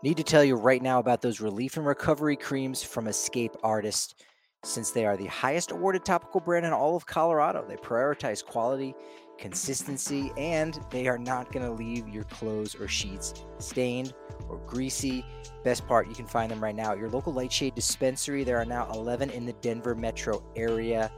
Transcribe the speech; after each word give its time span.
Need 0.00 0.16
to 0.18 0.22
tell 0.22 0.44
you 0.44 0.54
right 0.54 0.80
now 0.80 1.00
about 1.00 1.22
those 1.22 1.40
relief 1.40 1.76
and 1.76 1.84
recovery 1.84 2.36
creams 2.36 2.84
from 2.84 3.08
Escape 3.08 3.56
Artist. 3.64 4.22
Since 4.62 4.92
they 4.92 5.04
are 5.04 5.16
the 5.16 5.26
highest 5.26 5.72
awarded 5.72 6.04
topical 6.04 6.38
brand 6.40 6.64
in 6.64 6.72
all 6.72 6.94
of 6.94 7.04
Colorado, 7.04 7.64
they 7.66 7.74
prioritize 7.74 8.44
quality, 8.44 8.94
consistency, 9.38 10.30
and 10.36 10.78
they 10.90 11.08
are 11.08 11.18
not 11.18 11.50
going 11.50 11.66
to 11.66 11.72
leave 11.72 12.08
your 12.08 12.22
clothes 12.24 12.76
or 12.76 12.86
sheets 12.86 13.34
stained 13.58 14.14
or 14.48 14.58
greasy. 14.68 15.24
Best 15.64 15.84
part, 15.88 16.08
you 16.08 16.14
can 16.14 16.26
find 16.26 16.52
them 16.52 16.62
right 16.62 16.76
now 16.76 16.92
at 16.92 16.98
your 16.98 17.10
local 17.10 17.32
Lightshade 17.32 17.74
dispensary. 17.74 18.44
There 18.44 18.58
are 18.58 18.64
now 18.64 18.88
11 18.92 19.30
in 19.30 19.46
the 19.46 19.52
Denver 19.54 19.96
metro 19.96 20.44
area. 20.54 21.10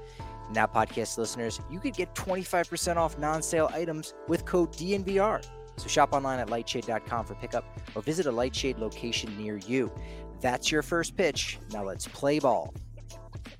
Now, 0.54 0.66
podcast 0.66 1.18
listeners, 1.18 1.60
you 1.70 1.80
could 1.80 1.94
get 1.94 2.14
25% 2.14 2.96
off 2.96 3.18
non 3.18 3.42
sale 3.42 3.68
items 3.74 4.14
with 4.26 4.46
code 4.46 4.72
DNVR. 4.72 5.44
So 5.76 5.88
shop 5.88 6.12
online 6.12 6.38
at 6.38 6.48
lightshade.com 6.48 7.24
for 7.24 7.34
pickup 7.36 7.64
or 7.94 8.02
visit 8.02 8.26
a 8.26 8.32
Lightshade 8.32 8.78
location 8.78 9.36
near 9.38 9.56
you. 9.56 9.92
That's 10.40 10.70
your 10.70 10.82
first 10.82 11.16
pitch. 11.16 11.58
Now 11.72 11.84
let's 11.84 12.06
play 12.08 12.38
ball. 12.38 12.74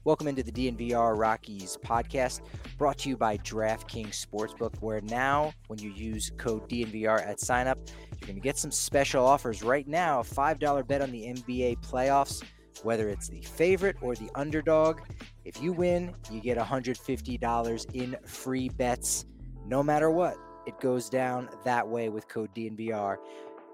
Welcome 0.05 0.29
into 0.29 0.43
the 0.43 0.53
DNVR 0.53 1.19
Rockies 1.19 1.77
podcast 1.85 2.41
brought 2.79 2.97
to 2.99 3.11
you 3.11 3.19
by 3.19 3.37
DraftKings 3.37 4.25
Sportsbook, 4.25 4.81
where 4.81 5.03
now, 5.03 5.53
when 5.67 5.79
you 5.79 5.91
use 5.91 6.33
code 6.39 6.67
DNVR 6.71 7.21
at 7.21 7.37
signup, 7.37 7.77
you're 8.13 8.27
going 8.27 8.35
to 8.35 8.41
get 8.41 8.57
some 8.57 8.71
special 8.71 9.27
offers 9.27 9.63
right 9.63 9.87
now. 9.87 10.21
A 10.21 10.25
$5 10.25 10.89
bet 10.89 11.03
on 11.03 11.13
the 11.13 11.25
NBA 11.25 11.83
playoffs, 11.83 12.43
whether 12.83 13.11
it's 13.11 13.29
the 13.29 13.43
favorite 13.43 13.97
or 14.01 14.15
the 14.15 14.31
underdog. 14.35 15.01
If 15.45 15.63
you 15.63 15.75
win, 15.75 16.15
you 16.31 16.41
get 16.41 16.57
$150 16.57 17.95
in 17.95 18.17
free 18.25 18.71
bets 18.71 19.27
no 19.67 19.83
matter 19.83 20.11
what. 20.11 20.37
It 20.71 20.79
goes 20.79 21.09
down 21.09 21.49
that 21.65 21.89
way 21.89 22.11
with 22.11 22.29
code 22.29 22.55
DNVR 22.55 23.17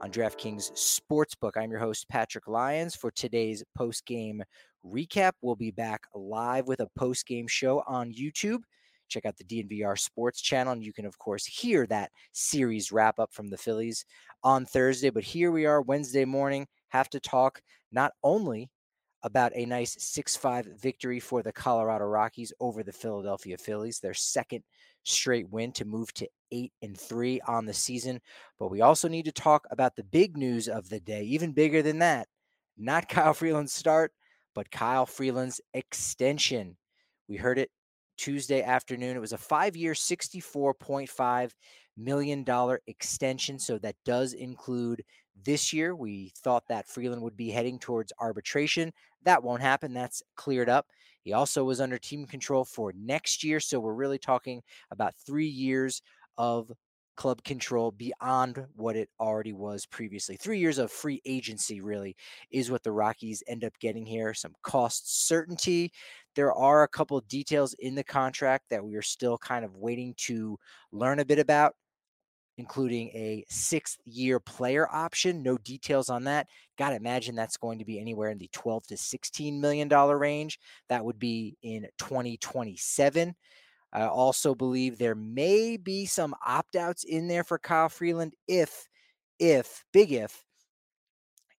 on 0.00 0.10
DraftKings 0.10 0.72
Sportsbook. 0.72 1.50
I'm 1.54 1.70
your 1.70 1.78
host, 1.78 2.08
Patrick 2.08 2.48
Lyons. 2.48 2.96
For 2.96 3.10
today's 3.10 3.62
post 3.76 4.06
game 4.06 4.42
recap, 4.82 5.32
we'll 5.42 5.56
be 5.56 5.70
back 5.70 6.04
live 6.14 6.66
with 6.66 6.80
a 6.80 6.88
post 6.96 7.26
game 7.26 7.48
show 7.48 7.82
on 7.86 8.14
YouTube. 8.14 8.60
Check 9.08 9.26
out 9.26 9.36
the 9.36 9.44
DNVR 9.44 9.98
Sports 9.98 10.40
channel, 10.40 10.72
and 10.72 10.82
you 10.82 10.94
can, 10.94 11.04
of 11.04 11.18
course, 11.18 11.44
hear 11.44 11.86
that 11.88 12.12
series 12.32 12.90
wrap 12.90 13.18
up 13.18 13.30
from 13.30 13.50
the 13.50 13.58
Phillies 13.58 14.06
on 14.42 14.64
Thursday. 14.64 15.10
But 15.10 15.24
here 15.24 15.52
we 15.52 15.66
are, 15.66 15.82
Wednesday 15.82 16.24
morning. 16.24 16.66
Have 16.88 17.10
to 17.10 17.20
talk 17.20 17.60
not 17.92 18.12
only 18.24 18.70
about 19.26 19.50
a 19.56 19.66
nice 19.66 19.96
6 19.98 20.36
5 20.36 20.66
victory 20.80 21.18
for 21.18 21.42
the 21.42 21.52
Colorado 21.52 22.04
Rockies 22.04 22.52
over 22.60 22.84
the 22.84 22.92
Philadelphia 22.92 23.58
Phillies, 23.58 23.98
their 23.98 24.14
second 24.14 24.62
straight 25.02 25.50
win 25.50 25.72
to 25.72 25.84
move 25.84 26.14
to 26.14 26.28
8 26.52 26.72
and 26.82 26.98
3 26.98 27.40
on 27.48 27.66
the 27.66 27.74
season. 27.74 28.20
But 28.56 28.70
we 28.70 28.82
also 28.82 29.08
need 29.08 29.24
to 29.24 29.32
talk 29.32 29.66
about 29.72 29.96
the 29.96 30.04
big 30.04 30.36
news 30.36 30.68
of 30.68 30.88
the 30.88 31.00
day, 31.00 31.24
even 31.24 31.50
bigger 31.50 31.82
than 31.82 31.98
that. 31.98 32.28
Not 32.78 33.08
Kyle 33.08 33.34
Freeland's 33.34 33.72
start, 33.72 34.12
but 34.54 34.70
Kyle 34.70 35.06
Freeland's 35.06 35.60
extension. 35.74 36.76
We 37.28 37.36
heard 37.36 37.58
it 37.58 37.70
Tuesday 38.16 38.62
afternoon. 38.62 39.16
It 39.16 39.20
was 39.20 39.32
a 39.32 39.38
five 39.38 39.74
year, 39.76 39.92
$64.5 39.92 41.50
million 41.96 42.78
extension. 42.86 43.58
So 43.58 43.78
that 43.78 43.96
does 44.04 44.34
include 44.34 45.02
this 45.44 45.72
year. 45.72 45.94
We 45.94 46.32
thought 46.38 46.64
that 46.68 46.88
Freeland 46.88 47.22
would 47.22 47.36
be 47.36 47.50
heading 47.50 47.78
towards 47.78 48.12
arbitration. 48.18 48.92
That 49.24 49.42
won't 49.42 49.62
happen. 49.62 49.94
That's 49.94 50.22
cleared 50.36 50.68
up. 50.68 50.86
He 51.22 51.32
also 51.32 51.64
was 51.64 51.80
under 51.80 51.98
team 51.98 52.26
control 52.26 52.64
for 52.64 52.92
next 52.96 53.42
year. 53.42 53.58
So 53.60 53.80
we're 53.80 53.94
really 53.94 54.18
talking 54.18 54.62
about 54.90 55.14
three 55.26 55.48
years 55.48 56.02
of 56.38 56.70
club 57.16 57.42
control 57.42 57.90
beyond 57.90 58.64
what 58.76 58.94
it 58.94 59.08
already 59.18 59.52
was 59.52 59.86
previously. 59.86 60.36
Three 60.36 60.58
years 60.58 60.78
of 60.78 60.92
free 60.92 61.20
agency, 61.24 61.80
really, 61.80 62.14
is 62.50 62.70
what 62.70 62.82
the 62.82 62.92
Rockies 62.92 63.42
end 63.48 63.64
up 63.64 63.72
getting 63.80 64.06
here. 64.06 64.34
Some 64.34 64.54
cost 64.62 65.26
certainty. 65.26 65.92
There 66.34 66.52
are 66.52 66.82
a 66.82 66.88
couple 66.88 67.18
details 67.22 67.74
in 67.78 67.94
the 67.94 68.04
contract 68.04 68.66
that 68.70 68.84
we 68.84 68.94
are 68.96 69.02
still 69.02 69.38
kind 69.38 69.64
of 69.64 69.76
waiting 69.76 70.14
to 70.18 70.58
learn 70.92 71.18
a 71.18 71.24
bit 71.24 71.38
about 71.38 71.74
including 72.58 73.08
a 73.08 73.44
sixth 73.48 73.98
year 74.04 74.40
player 74.40 74.88
option. 74.90 75.42
No 75.42 75.58
details 75.58 76.08
on 76.08 76.24
that. 76.24 76.46
Got 76.78 76.90
to 76.90 76.96
imagine 76.96 77.34
that's 77.34 77.56
going 77.56 77.78
to 77.78 77.84
be 77.84 78.00
anywhere 78.00 78.30
in 78.30 78.38
the 78.38 78.48
12 78.52 78.86
to 78.88 78.96
16 78.96 79.60
million 79.60 79.88
dollar 79.88 80.18
range. 80.18 80.58
That 80.88 81.04
would 81.04 81.18
be 81.18 81.56
in 81.62 81.86
2027. 81.98 83.34
I 83.92 84.06
also 84.06 84.54
believe 84.54 84.98
there 84.98 85.14
may 85.14 85.76
be 85.76 86.06
some 86.06 86.34
opt 86.44 86.76
outs 86.76 87.04
in 87.04 87.28
there 87.28 87.44
for 87.44 87.58
Kyle 87.58 87.88
Freeland 87.88 88.34
if, 88.46 88.88
if, 89.38 89.84
big 89.92 90.12
if, 90.12 90.44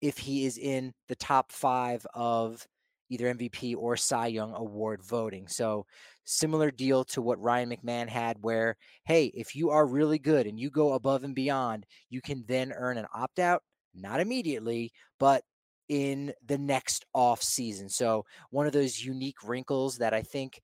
if 0.02 0.18
he 0.18 0.46
is 0.46 0.58
in 0.58 0.94
the 1.08 1.16
top 1.16 1.52
five 1.52 2.06
of 2.14 2.68
either 3.10 3.34
MVP 3.34 3.76
or 3.78 3.98
Cy 3.98 4.28
Young 4.28 4.54
award 4.54 5.04
voting. 5.04 5.48
So, 5.48 5.86
similar 6.24 6.72
deal 6.72 7.06
to 7.06 7.22
what 7.22 7.42
Ryan 7.42 7.70
McMahon 7.70 8.10
had, 8.10 8.38
where, 8.42 8.76
hey, 9.06 9.26
if 9.34 9.56
you 9.56 9.70
are 9.70 9.86
really 9.86 10.20
good 10.20 10.46
and 10.46 10.60
you 10.60 10.70
go 10.70 10.94
above 10.94 11.24
and 11.24 11.34
beyond, 11.34 11.86
you 12.10 12.22
can 12.22 12.44
then 12.48 12.74
earn 12.74 12.98
an 12.98 13.08
opt 13.14 13.40
out, 13.40 13.64
not 13.96 14.20
immediately, 14.20 14.92
but 15.20 15.44
in 15.90 16.34
the 16.46 16.58
next 16.58 17.06
off 17.14 17.42
season. 17.42 17.90
So, 17.90 18.26
one 18.50 18.68
of 18.68 18.74
those 18.74 19.04
unique 19.04 19.44
wrinkles 19.44 19.98
that 19.98 20.14
I 20.14 20.22
think 20.22 20.62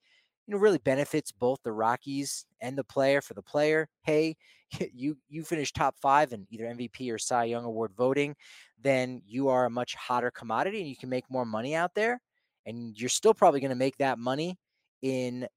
you 0.48 0.54
know 0.54 0.60
really 0.60 0.80
benefits 0.80 1.32
both 1.32 1.60
the 1.64 1.72
Rockies 1.72 2.46
and 2.62 2.78
the 2.78 2.84
player 2.84 3.22
for 3.22 3.34
the 3.34 3.42
player. 3.42 3.88
Hey, 4.04 4.36
you 4.94 5.18
you 5.30 5.44
finish 5.44 5.72
top 5.72 5.96
5 6.02 6.34
in 6.34 6.48
either 6.50 6.66
MVP 6.66 7.12
or 7.12 7.18
Cy 7.18 7.46
Young 7.46 7.66
award 7.66 7.92
voting, 7.98 8.36
then 8.82 9.22
you 9.26 9.48
are 9.50 9.66
a 9.66 9.70
much 9.70 9.96
hotter 9.96 10.32
commodity 10.32 10.80
and 10.80 10.90
you 10.90 10.98
can 10.98 11.10
make 11.10 11.30
more 11.30 11.46
money 11.46 11.76
out 11.76 11.94
there 11.96 12.20
and 12.66 13.00
you're 13.00 13.10
still 13.10 13.34
probably 13.34 13.60
going 13.60 13.70
to 13.70 13.76
make 13.76 13.98
that 13.98 14.20
money 14.20 14.58
in 15.02 15.48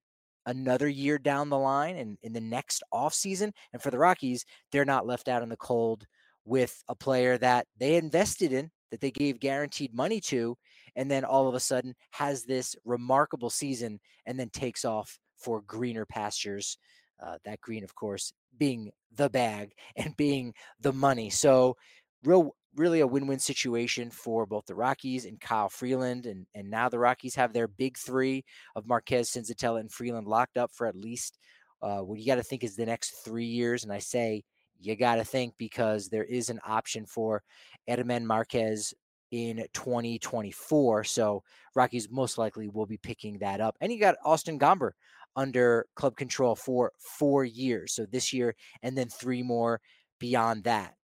another 0.46 0.88
year 0.88 1.18
down 1.18 1.48
the 1.48 1.58
line 1.58 1.96
and 1.96 2.18
in 2.22 2.32
the 2.32 2.40
next 2.40 2.82
offseason. 2.94 3.52
And 3.72 3.82
for 3.82 3.90
the 3.90 3.98
Rockies, 3.98 4.44
they're 4.70 4.84
not 4.84 5.06
left 5.06 5.28
out 5.28 5.42
in 5.42 5.48
the 5.48 5.56
cold 5.56 6.06
with 6.44 6.82
a 6.88 6.94
player 6.94 7.36
that 7.38 7.66
they 7.76 7.96
invested 7.96 8.52
in, 8.52 8.70
that 8.90 9.00
they 9.00 9.10
gave 9.10 9.40
guaranteed 9.40 9.92
money 9.92 10.20
to, 10.20 10.56
and 10.94 11.10
then 11.10 11.24
all 11.24 11.48
of 11.48 11.54
a 11.54 11.60
sudden 11.60 11.94
has 12.12 12.44
this 12.44 12.76
remarkable 12.84 13.50
season 13.50 13.98
and 14.24 14.38
then 14.38 14.48
takes 14.50 14.84
off 14.84 15.18
for 15.36 15.60
greener 15.62 16.06
pastures. 16.06 16.78
Uh, 17.22 17.38
that 17.44 17.60
green, 17.60 17.82
of 17.82 17.94
course, 17.94 18.32
being 18.58 18.90
the 19.14 19.28
bag 19.30 19.72
and 19.96 20.16
being 20.16 20.54
the 20.80 20.92
money. 20.92 21.30
So, 21.30 21.76
real 22.24 22.54
really 22.76 23.00
a 23.00 23.06
win-win 23.06 23.38
situation 23.38 24.10
for 24.10 24.46
both 24.46 24.66
the 24.66 24.74
Rockies 24.74 25.24
and 25.24 25.40
Kyle 25.40 25.68
Freeland. 25.68 26.26
And 26.26 26.46
and 26.54 26.70
now 26.70 26.88
the 26.88 26.98
Rockies 26.98 27.34
have 27.34 27.52
their 27.52 27.68
big 27.68 27.96
three 27.96 28.44
of 28.74 28.86
Marquez, 28.86 29.30
Senzatela, 29.30 29.80
and 29.80 29.90
Freeland 29.90 30.26
locked 30.26 30.56
up 30.56 30.70
for 30.72 30.86
at 30.86 30.96
least 30.96 31.38
uh, 31.82 31.98
what 31.98 32.18
you 32.18 32.26
got 32.26 32.36
to 32.36 32.42
think 32.42 32.64
is 32.64 32.76
the 32.76 32.86
next 32.86 33.24
three 33.24 33.46
years. 33.46 33.84
And 33.84 33.92
I 33.92 33.98
say 33.98 34.42
you 34.80 34.96
got 34.96 35.16
to 35.16 35.24
think 35.24 35.54
because 35.58 36.08
there 36.08 36.24
is 36.24 36.50
an 36.50 36.60
option 36.66 37.06
for 37.06 37.42
German 37.88 38.26
Marquez 38.26 38.94
in 39.30 39.66
2024. 39.72 41.04
So 41.04 41.42
Rockies 41.74 42.08
most 42.10 42.38
likely 42.38 42.68
will 42.68 42.86
be 42.86 42.98
picking 42.98 43.38
that 43.38 43.60
up. 43.60 43.76
And 43.80 43.92
you 43.92 43.98
got 43.98 44.16
Austin 44.24 44.58
Gomber 44.58 44.92
under 45.34 45.86
club 45.94 46.16
control 46.16 46.54
for 46.54 46.92
four 46.98 47.44
years. 47.44 47.92
So 47.92 48.06
this 48.06 48.32
year 48.32 48.54
and 48.82 48.96
then 48.96 49.08
three 49.08 49.42
more 49.42 49.80
beyond 50.18 50.64
that. 50.64 50.94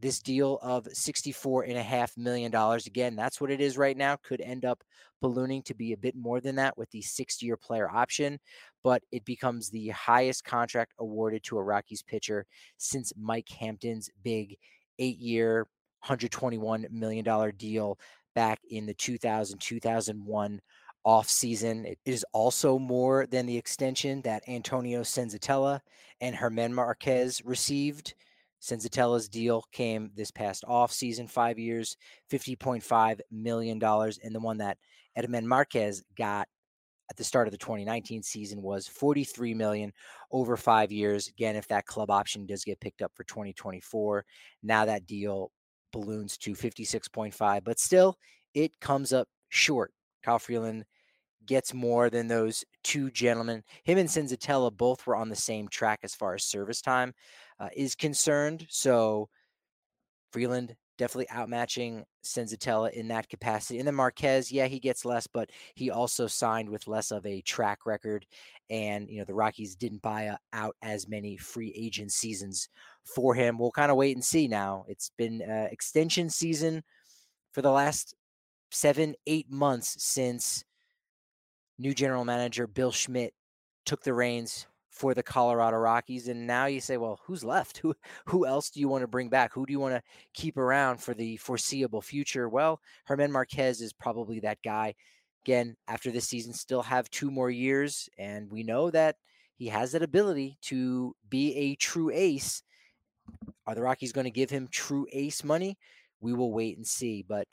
This 0.00 0.20
deal 0.20 0.58
of 0.62 0.84
$64.5 0.84 2.16
million, 2.16 2.54
again, 2.54 3.16
that's 3.16 3.40
what 3.40 3.50
it 3.50 3.60
is 3.60 3.76
right 3.76 3.96
now, 3.96 4.16
could 4.16 4.40
end 4.40 4.64
up 4.64 4.82
ballooning 5.20 5.62
to 5.62 5.74
be 5.74 5.92
a 5.92 5.98
bit 5.98 6.16
more 6.16 6.40
than 6.40 6.56
that 6.56 6.78
with 6.78 6.90
the 6.90 7.02
six 7.02 7.42
year 7.42 7.56
player 7.56 7.90
option, 7.90 8.38
but 8.82 9.02
it 9.12 9.24
becomes 9.24 9.68
the 9.68 9.88
highest 9.88 10.44
contract 10.44 10.92
awarded 10.98 11.42
to 11.44 11.58
a 11.58 11.62
Rockies 11.62 12.02
pitcher 12.02 12.46
since 12.78 13.12
Mike 13.16 13.48
Hampton's 13.48 14.10
big 14.22 14.56
eight 14.98 15.18
year, 15.18 15.66
$121 16.04 16.90
million 16.90 17.52
deal 17.56 17.98
back 18.34 18.60
in 18.70 18.86
the 18.86 18.94
2000 18.94 19.58
2001 19.58 20.60
off 21.04 21.28
season. 21.28 21.86
It 21.86 21.98
is 22.04 22.24
also 22.32 22.78
more 22.78 23.26
than 23.26 23.46
the 23.46 23.56
extension 23.56 24.22
that 24.22 24.48
Antonio 24.48 25.02
Senzatela 25.02 25.80
and 26.20 26.34
Herman 26.34 26.74
Marquez 26.74 27.42
received. 27.44 28.14
Senzatela's 28.60 29.28
deal 29.28 29.64
came 29.72 30.10
this 30.14 30.30
past 30.30 30.64
off 30.68 30.92
season, 30.92 31.26
five 31.26 31.58
years, 31.58 31.96
$50.5 32.30 33.20
million. 33.30 33.82
And 33.82 34.34
the 34.34 34.40
one 34.40 34.58
that 34.58 34.78
German 35.18 35.48
Marquez 35.48 36.02
got 36.16 36.46
at 37.10 37.16
the 37.16 37.24
start 37.24 37.48
of 37.48 37.52
the 37.52 37.58
2019 37.58 38.22
season 38.22 38.62
was 38.62 38.86
43 38.86 39.54
million 39.54 39.92
over 40.30 40.56
five 40.56 40.92
years. 40.92 41.28
Again, 41.28 41.56
if 41.56 41.66
that 41.68 41.86
club 41.86 42.10
option 42.10 42.46
does 42.46 42.64
get 42.64 42.80
picked 42.80 43.02
up 43.02 43.12
for 43.14 43.24
2024, 43.24 44.24
now 44.62 44.84
that 44.84 45.06
deal 45.06 45.50
balloons 45.92 46.38
to 46.38 46.52
56.5, 46.52 47.64
but 47.64 47.80
still 47.80 48.16
it 48.54 48.78
comes 48.80 49.12
up 49.12 49.28
short. 49.48 49.92
Kyle 50.22 50.38
Freeland 50.38 50.84
gets 51.50 51.74
more 51.74 52.10
than 52.10 52.28
those 52.28 52.64
two 52.84 53.10
gentlemen. 53.10 53.64
Him 53.82 53.98
and 53.98 54.08
Senzatela 54.08 54.70
both 54.76 55.04
were 55.04 55.16
on 55.16 55.28
the 55.28 55.34
same 55.34 55.66
track 55.66 55.98
as 56.04 56.14
far 56.14 56.34
as 56.34 56.44
service 56.44 56.80
time 56.80 57.12
uh, 57.58 57.70
is 57.76 57.96
concerned. 57.96 58.66
So 58.70 59.28
Freeland 60.30 60.76
definitely 60.96 61.26
outmatching 61.26 62.04
Senzatela 62.24 62.92
in 62.92 63.08
that 63.08 63.28
capacity. 63.28 63.80
And 63.80 63.88
then 63.88 63.96
Marquez, 63.96 64.52
yeah, 64.52 64.66
he 64.66 64.78
gets 64.78 65.04
less, 65.04 65.26
but 65.26 65.50
he 65.74 65.90
also 65.90 66.28
signed 66.28 66.68
with 66.68 66.86
less 66.86 67.10
of 67.10 67.26
a 67.26 67.40
track 67.40 67.84
record. 67.84 68.26
And, 68.68 69.10
you 69.10 69.18
know, 69.18 69.24
the 69.24 69.34
Rockies 69.34 69.74
didn't 69.74 70.02
buy 70.02 70.36
out 70.52 70.76
as 70.82 71.08
many 71.08 71.36
free 71.36 71.74
agent 71.76 72.12
seasons 72.12 72.68
for 73.12 73.34
him. 73.34 73.58
We'll 73.58 73.72
kind 73.72 73.90
of 73.90 73.96
wait 73.96 74.14
and 74.14 74.24
see 74.24 74.46
now. 74.46 74.84
It's 74.86 75.10
been 75.18 75.42
uh, 75.42 75.66
extension 75.72 76.30
season 76.30 76.84
for 77.50 77.60
the 77.60 77.72
last 77.72 78.14
seven, 78.70 79.16
eight 79.26 79.50
months 79.50 79.96
since 79.98 80.62
new 81.80 81.94
general 81.94 82.24
manager 82.24 82.66
Bill 82.66 82.92
Schmidt 82.92 83.34
took 83.86 84.02
the 84.02 84.14
reins 84.14 84.66
for 84.90 85.14
the 85.14 85.22
Colorado 85.22 85.78
Rockies. 85.78 86.28
And 86.28 86.46
now 86.46 86.66
you 86.66 86.80
say, 86.80 86.96
well, 86.98 87.20
who's 87.24 87.42
left? 87.42 87.78
Who 87.82 87.94
who 88.26 88.46
else 88.46 88.70
do 88.70 88.80
you 88.80 88.88
want 88.88 89.02
to 89.02 89.08
bring 89.08 89.28
back? 89.28 89.52
Who 89.54 89.64
do 89.64 89.72
you 89.72 89.80
want 89.80 89.94
to 89.94 90.02
keep 90.34 90.56
around 90.58 90.98
for 90.98 91.14
the 91.14 91.36
foreseeable 91.38 92.02
future? 92.02 92.48
Well, 92.48 92.80
Herman 93.04 93.32
Marquez 93.32 93.80
is 93.80 93.92
probably 93.92 94.40
that 94.40 94.58
guy. 94.62 94.94
Again, 95.44 95.76
after 95.88 96.10
this 96.10 96.28
season, 96.28 96.52
still 96.52 96.82
have 96.82 97.08
two 97.08 97.30
more 97.30 97.50
years, 97.50 98.10
and 98.18 98.50
we 98.52 98.62
know 98.62 98.90
that 98.90 99.16
he 99.56 99.68
has 99.68 99.92
that 99.92 100.02
ability 100.02 100.58
to 100.62 101.16
be 101.30 101.56
a 101.56 101.76
true 101.76 102.10
ace. 102.12 102.62
Are 103.66 103.74
the 103.74 103.80
Rockies 103.80 104.12
going 104.12 104.26
to 104.26 104.30
give 104.30 104.50
him 104.50 104.68
true 104.70 105.06
ace 105.12 105.42
money? 105.42 105.78
We 106.20 106.34
will 106.34 106.52
wait 106.52 106.76
and 106.76 106.86
see. 106.86 107.24
But 107.26 107.48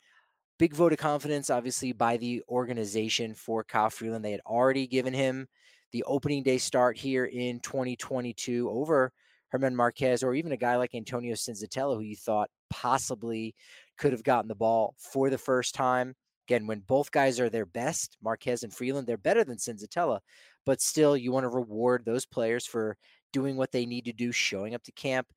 big 0.58 0.74
vote 0.74 0.92
of 0.92 0.98
confidence, 0.98 1.50
obviously, 1.50 1.92
by 1.92 2.16
the 2.16 2.42
organization 2.48 3.34
for 3.34 3.64
Kyle 3.64 3.90
Freeland. 3.90 4.24
They 4.24 4.32
had 4.32 4.40
already 4.46 4.86
given 4.86 5.14
him 5.14 5.46
the 5.92 6.04
opening 6.04 6.42
day 6.42 6.58
start 6.58 6.96
here 6.96 7.24
in 7.24 7.60
2022 7.60 8.68
over 8.70 9.12
Herman 9.48 9.74
Marquez 9.74 10.22
or 10.22 10.34
even 10.34 10.52
a 10.52 10.56
guy 10.56 10.76
like 10.76 10.94
Antonio 10.94 11.34
Senzatela, 11.34 11.96
who 11.96 12.02
you 12.02 12.16
thought 12.16 12.50
possibly 12.70 13.54
could 13.96 14.12
have 14.12 14.22
gotten 14.22 14.48
the 14.48 14.54
ball 14.54 14.94
for 14.98 15.30
the 15.30 15.38
first 15.38 15.74
time. 15.74 16.14
Again, 16.46 16.66
when 16.66 16.80
both 16.80 17.10
guys 17.10 17.38
are 17.40 17.50
their 17.50 17.66
best, 17.66 18.16
Marquez 18.22 18.62
and 18.62 18.72
Freeland, 18.72 19.06
they're 19.06 19.18
better 19.18 19.44
than 19.44 19.58
Senzatela, 19.58 20.20
but 20.64 20.80
still, 20.80 21.16
you 21.16 21.30
want 21.30 21.44
to 21.44 21.48
reward 21.48 22.04
those 22.04 22.24
players 22.26 22.66
for 22.66 22.96
doing 23.32 23.56
what 23.56 23.70
they 23.70 23.84
need 23.86 24.06
to 24.06 24.12
do, 24.12 24.32
showing 24.32 24.74
up 24.74 24.82
to 24.84 24.92
camp, 24.92 25.28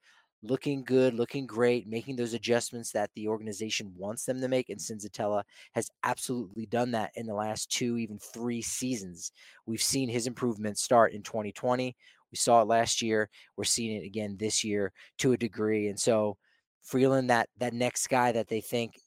looking 0.44 0.84
good, 0.84 1.14
looking 1.14 1.46
great, 1.46 1.88
making 1.88 2.16
those 2.16 2.34
adjustments 2.34 2.92
that 2.92 3.12
the 3.16 3.28
organization 3.28 3.94
wants 3.96 4.26
them 4.26 4.42
to 4.42 4.48
make. 4.48 4.70
And 4.70 4.80
Senzatela 4.80 5.44
has 5.74 5.90
absolutely 6.04 6.66
done 6.66 6.92
that 6.92 7.12
in 7.16 7.28
the 7.28 7.34
last 7.34 7.72
two, 7.72 7.98
even 7.98 8.18
three 8.18 8.62
seasons. 8.62 9.32
We've 9.66 9.82
seen 9.82 10.10
his 10.10 10.28
improvements 10.28 10.82
start 10.82 11.14
in 11.14 11.22
2020. 11.22 11.96
We 12.32 12.36
saw 12.36 12.62
it 12.62 12.68
last 12.68 13.02
year. 13.02 13.30
We're 13.56 13.66
seeing 13.66 14.02
it 14.02 14.06
again 14.06 14.38
this 14.40 14.64
year 14.64 14.92
to 15.20 15.34
a 15.34 15.38
degree. 15.38 15.90
And 15.90 16.00
so 16.00 16.38
Freeland, 16.82 17.30
that 17.30 17.50
that 17.58 17.74
next 17.74 18.08
guy 18.08 18.32
that 18.32 18.48
they 18.48 18.62
think 18.62 19.00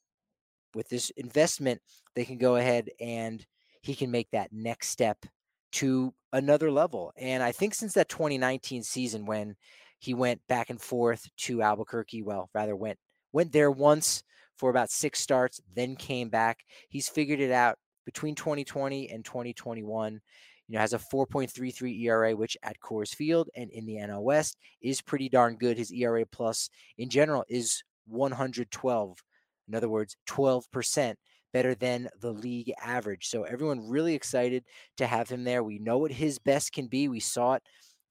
with 0.75 0.89
this 0.89 1.11
investment, 1.11 1.81
they 2.15 2.25
can 2.25 2.39
go 2.39 2.57
ahead 2.57 2.91
and 3.01 3.45
he 3.83 3.95
can 3.95 4.11
make 4.11 4.31
that 4.31 4.53
next 4.53 4.89
step 4.89 5.25
to 5.73 6.15
another 6.33 6.71
level. 6.71 7.13
And 7.17 7.43
I 7.43 7.53
think 7.53 7.75
since 7.75 7.95
that 7.95 8.09
2019 8.09 8.83
season 8.83 9.27
when 9.27 9.57
he 10.05 10.13
went 10.13 10.41
back 10.49 10.69
and 10.69 10.81
forth 10.81 11.27
to 11.39 11.63
Albuquerque. 11.63 12.23
Well, 12.23 12.51
rather 12.53 12.77
went 12.77 12.99
went 13.33 13.53
there 13.53 13.71
once 13.71 14.23
for 14.57 14.69
about 14.69 14.91
six 14.91 15.19
starts, 15.19 15.61
then 15.75 15.97
came 15.97 16.29
back. 16.29 16.61
He's 16.91 17.09
figured 17.09 17.41
it 17.41 17.51
out 17.51 17.79
between 18.05 18.35
2020 18.35 19.09
and 19.11 19.25
2021. 19.25 20.21
You 20.69 20.75
know, 20.75 20.81
has 20.81 20.93
a 20.93 20.99
4.33 20.99 22.03
ERA, 22.03 22.37
which 22.37 22.57
at 22.63 22.79
Coors 22.81 23.15
Field 23.15 23.49
and 23.57 23.71
in 23.71 23.87
the 23.87 23.97
NL 23.97 24.23
West 24.23 24.57
is 24.83 25.01
pretty 25.01 25.29
darn 25.29 25.57
good. 25.57 25.77
His 25.77 25.93
ERA 25.93 26.25
plus 26.27 26.69
in 26.99 27.09
general 27.09 27.45
is 27.49 27.83
112. 28.07 29.19
In 29.69 29.75
other 29.75 29.89
words, 29.89 30.17
12% 30.29 31.15
better 31.53 31.75
than 31.75 32.09
the 32.21 32.33
league 32.33 32.73
average. 32.83 33.29
So 33.29 33.45
everyone 33.45 33.89
really 33.89 34.15
excited 34.15 34.65
to 34.99 35.07
have 35.07 35.31
him 35.31 35.45
there. 35.45 35.63
We 35.63 35.79
know 35.79 35.99
what 35.99 36.13
his 36.13 36.39
best 36.39 36.73
can 36.73 36.89
be. 36.89 37.09
We 37.09 37.21
saw 37.21 37.55
it 37.55 37.63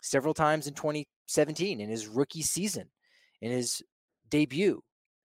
several 0.04 0.34
times 0.34 0.68
in 0.68 0.74
2017 0.76 1.80
in 1.80 1.90
his 1.90 2.08
rookie 2.08 2.42
season, 2.42 2.90
in 3.42 3.52
his 3.52 3.82
debut 4.30 4.82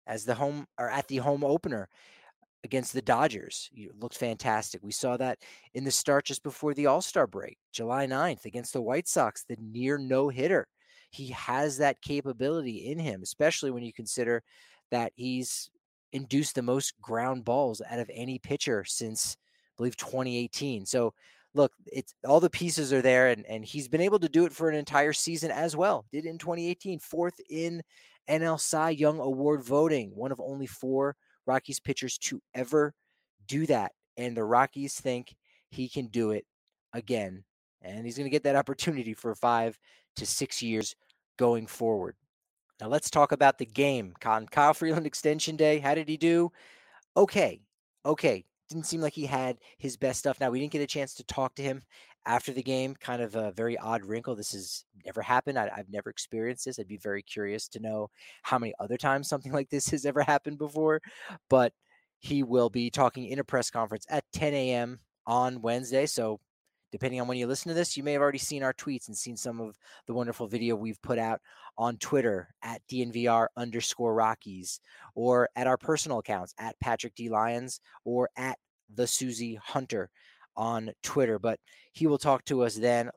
as 0.06 0.24
the 0.24 0.34
home 0.34 0.66
or 0.78 0.90
at 0.90 1.06
the 1.08 1.18
home 1.18 1.44
opener 1.44 1.88
against 2.64 2.92
the 2.92 3.02
Dodgers. 3.02 3.68
It 3.74 3.98
looked 3.98 4.16
fantastic. 4.16 4.80
We 4.82 4.92
saw 4.92 5.16
that 5.16 5.38
in 5.74 5.84
the 5.84 5.90
start 5.90 6.24
just 6.24 6.42
before 6.42 6.74
the 6.74 6.86
All 6.86 7.02
Star 7.02 7.26
break, 7.26 7.58
July 7.72 8.06
9th 8.06 8.44
against 8.44 8.72
the 8.72 8.82
White 8.82 9.08
Sox, 9.08 9.44
the 9.48 9.56
near 9.60 9.98
no 9.98 10.28
hitter. 10.28 10.66
He 11.10 11.28
has 11.28 11.76
that 11.78 12.00
capability 12.00 12.90
in 12.90 12.98
him, 12.98 13.22
especially 13.22 13.70
when 13.70 13.82
you 13.82 13.92
consider 13.92 14.42
that 14.90 15.12
he's 15.14 15.70
induced 16.12 16.54
the 16.54 16.62
most 16.62 16.94
ground 17.00 17.44
balls 17.44 17.82
out 17.90 17.98
of 17.98 18.10
any 18.12 18.38
pitcher 18.38 18.84
since, 18.84 19.36
I 19.42 19.72
believe, 19.76 19.96
2018. 19.96 20.86
So 20.86 21.12
look, 21.54 21.72
it's 21.86 22.14
all 22.26 22.40
the 22.40 22.50
pieces 22.50 22.92
are 22.92 23.02
there, 23.02 23.28
and 23.28 23.44
and 23.46 23.64
he's 23.64 23.88
been 23.88 24.00
able 24.00 24.18
to 24.20 24.28
do 24.28 24.44
it 24.44 24.52
for 24.52 24.68
an 24.68 24.76
entire 24.76 25.12
season 25.12 25.50
as 25.50 25.76
well. 25.76 26.06
Did 26.12 26.26
in 26.26 26.38
2018, 26.38 26.98
fourth 26.98 27.34
in 27.50 27.82
NL 28.28 28.60
Cy 28.60 28.90
Young 28.90 29.18
Award 29.20 29.62
voting, 29.64 30.12
one 30.14 30.32
of 30.32 30.40
only 30.40 30.66
four 30.66 31.16
Rockies 31.46 31.80
pitchers 31.80 32.18
to 32.18 32.40
ever 32.54 32.94
do 33.46 33.66
that, 33.66 33.92
and 34.16 34.36
the 34.36 34.44
Rockies 34.44 34.94
think 34.94 35.34
he 35.70 35.88
can 35.88 36.06
do 36.06 36.30
it 36.30 36.44
again, 36.92 37.44
and 37.82 38.04
he's 38.04 38.16
going 38.16 38.26
to 38.26 38.30
get 38.30 38.44
that 38.44 38.56
opportunity 38.56 39.14
for 39.14 39.34
five 39.34 39.78
to 40.16 40.26
six 40.26 40.62
years 40.62 40.94
going 41.38 41.66
forward. 41.66 42.14
Now 42.80 42.88
let's 42.88 43.10
talk 43.10 43.32
about 43.32 43.58
the 43.58 43.66
game. 43.66 44.12
Kyle 44.20 44.74
Freeland 44.74 45.06
extension 45.06 45.56
day. 45.56 45.78
How 45.78 45.94
did 45.94 46.08
he 46.08 46.16
do? 46.16 46.50
Okay, 47.16 47.60
okay 48.04 48.44
didn't 48.72 48.86
seem 48.86 49.00
like 49.00 49.12
he 49.12 49.26
had 49.26 49.58
his 49.78 49.96
best 49.96 50.18
stuff. 50.18 50.40
Now 50.40 50.50
we 50.50 50.60
didn't 50.60 50.72
get 50.72 50.82
a 50.82 50.86
chance 50.86 51.14
to 51.14 51.24
talk 51.24 51.54
to 51.56 51.62
him 51.62 51.82
after 52.26 52.52
the 52.52 52.62
game. 52.62 52.94
Kind 52.94 53.22
of 53.22 53.34
a 53.34 53.52
very 53.52 53.76
odd 53.78 54.04
wrinkle. 54.04 54.34
This 54.34 54.52
has 54.52 54.84
never 55.04 55.22
happened. 55.22 55.58
I, 55.58 55.70
have 55.74 55.90
never 55.90 56.10
experienced 56.10 56.64
this. 56.64 56.78
I'd 56.78 56.88
be 56.88 56.96
very 56.96 57.22
curious 57.22 57.68
to 57.68 57.80
know 57.80 58.10
how 58.42 58.58
many 58.58 58.74
other 58.80 58.96
times 58.96 59.28
something 59.28 59.52
like 59.52 59.70
this 59.70 59.88
has 59.90 60.06
ever 60.06 60.22
happened 60.22 60.58
before. 60.58 61.00
But 61.48 61.72
he 62.18 62.42
will 62.42 62.70
be 62.70 62.90
talking 62.90 63.26
in 63.26 63.40
a 63.40 63.44
press 63.44 63.70
conference 63.70 64.06
at 64.08 64.24
10 64.32 64.54
a.m. 64.54 65.00
on 65.26 65.60
Wednesday. 65.60 66.06
So 66.06 66.40
depending 66.92 67.20
on 67.20 67.26
when 67.26 67.38
you 67.38 67.46
listen 67.46 67.70
to 67.70 67.74
this, 67.74 67.96
you 67.96 68.04
may 68.04 68.12
have 68.12 68.22
already 68.22 68.38
seen 68.38 68.62
our 68.62 68.74
tweets 68.74 69.08
and 69.08 69.16
seen 69.16 69.36
some 69.36 69.60
of 69.60 69.76
the 70.06 70.12
wonderful 70.14 70.46
video 70.46 70.76
we've 70.76 71.00
put 71.02 71.18
out 71.18 71.40
on 71.78 71.96
Twitter 71.96 72.54
at 72.62 72.82
DNVR 72.88 73.46
underscore 73.56 74.14
Rockies 74.14 74.78
or 75.14 75.48
at 75.56 75.66
our 75.66 75.78
personal 75.78 76.18
accounts 76.18 76.54
at 76.58 76.78
Patrick 76.80 77.14
D. 77.14 77.30
Lyons 77.30 77.80
or 78.04 78.28
at 78.36 78.58
the 78.94 79.06
Susie 79.06 79.54
Hunter 79.54 80.10
on 80.54 80.90
Twitter. 81.02 81.38
But 81.38 81.58
he 81.92 82.06
will 82.06 82.18
talk 82.18 82.44
to 82.44 82.62
us 82.62 82.74
then. 82.74 83.10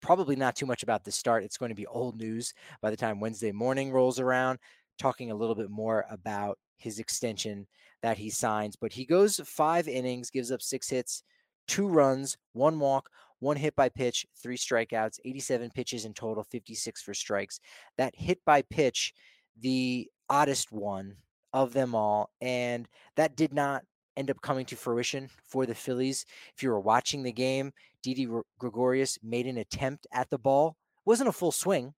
Probably 0.00 0.36
not 0.36 0.54
too 0.54 0.66
much 0.66 0.84
about 0.84 1.02
the 1.02 1.10
start. 1.10 1.42
It's 1.42 1.58
going 1.58 1.70
to 1.70 1.74
be 1.74 1.86
old 1.86 2.16
news 2.16 2.54
by 2.80 2.90
the 2.90 2.96
time 2.96 3.18
Wednesday 3.18 3.50
morning 3.50 3.90
rolls 3.90 4.20
around, 4.20 4.60
talking 5.00 5.32
a 5.32 5.34
little 5.34 5.56
bit 5.56 5.70
more 5.70 6.04
about 6.08 6.58
his 6.78 7.00
extension 7.00 7.66
that 8.02 8.18
he 8.18 8.30
signs. 8.30 8.76
But 8.76 8.92
he 8.92 9.04
goes 9.04 9.40
five 9.44 9.88
innings, 9.88 10.30
gives 10.30 10.52
up 10.52 10.62
six 10.62 10.88
hits, 10.88 11.24
two 11.66 11.88
runs, 11.88 12.36
one 12.52 12.78
walk, 12.78 13.10
one 13.40 13.56
hit 13.56 13.76
by 13.76 13.88
pitch, 13.88 14.26
three 14.42 14.56
strikeouts, 14.56 15.20
87 15.24 15.70
pitches 15.74 16.04
in 16.04 16.14
total, 16.14 16.44
56 16.44 17.02
for 17.02 17.14
strikes. 17.14 17.60
That 17.98 18.14
hit 18.16 18.44
by 18.44 18.62
pitch, 18.62 19.12
the 19.60 20.10
oddest 20.28 20.72
one 20.72 21.16
of 21.52 21.72
them 21.72 21.94
all. 21.94 22.30
And 22.40 22.88
that 23.16 23.36
did 23.36 23.52
not 23.52 23.84
end 24.16 24.30
up 24.30 24.40
coming 24.40 24.64
to 24.66 24.76
fruition 24.76 25.28
for 25.44 25.66
the 25.66 25.74
Phillies. 25.74 26.24
If 26.54 26.62
you 26.62 26.70
were 26.70 26.80
watching 26.80 27.22
the 27.22 27.32
game, 27.32 27.72
Didi 28.02 28.28
Gregorius 28.58 29.18
made 29.22 29.46
an 29.46 29.58
attempt 29.58 30.06
at 30.12 30.30
the 30.30 30.38
ball. 30.38 30.76
It 30.98 31.08
wasn't 31.08 31.28
a 31.28 31.32
full 31.32 31.52
swing. 31.52 31.94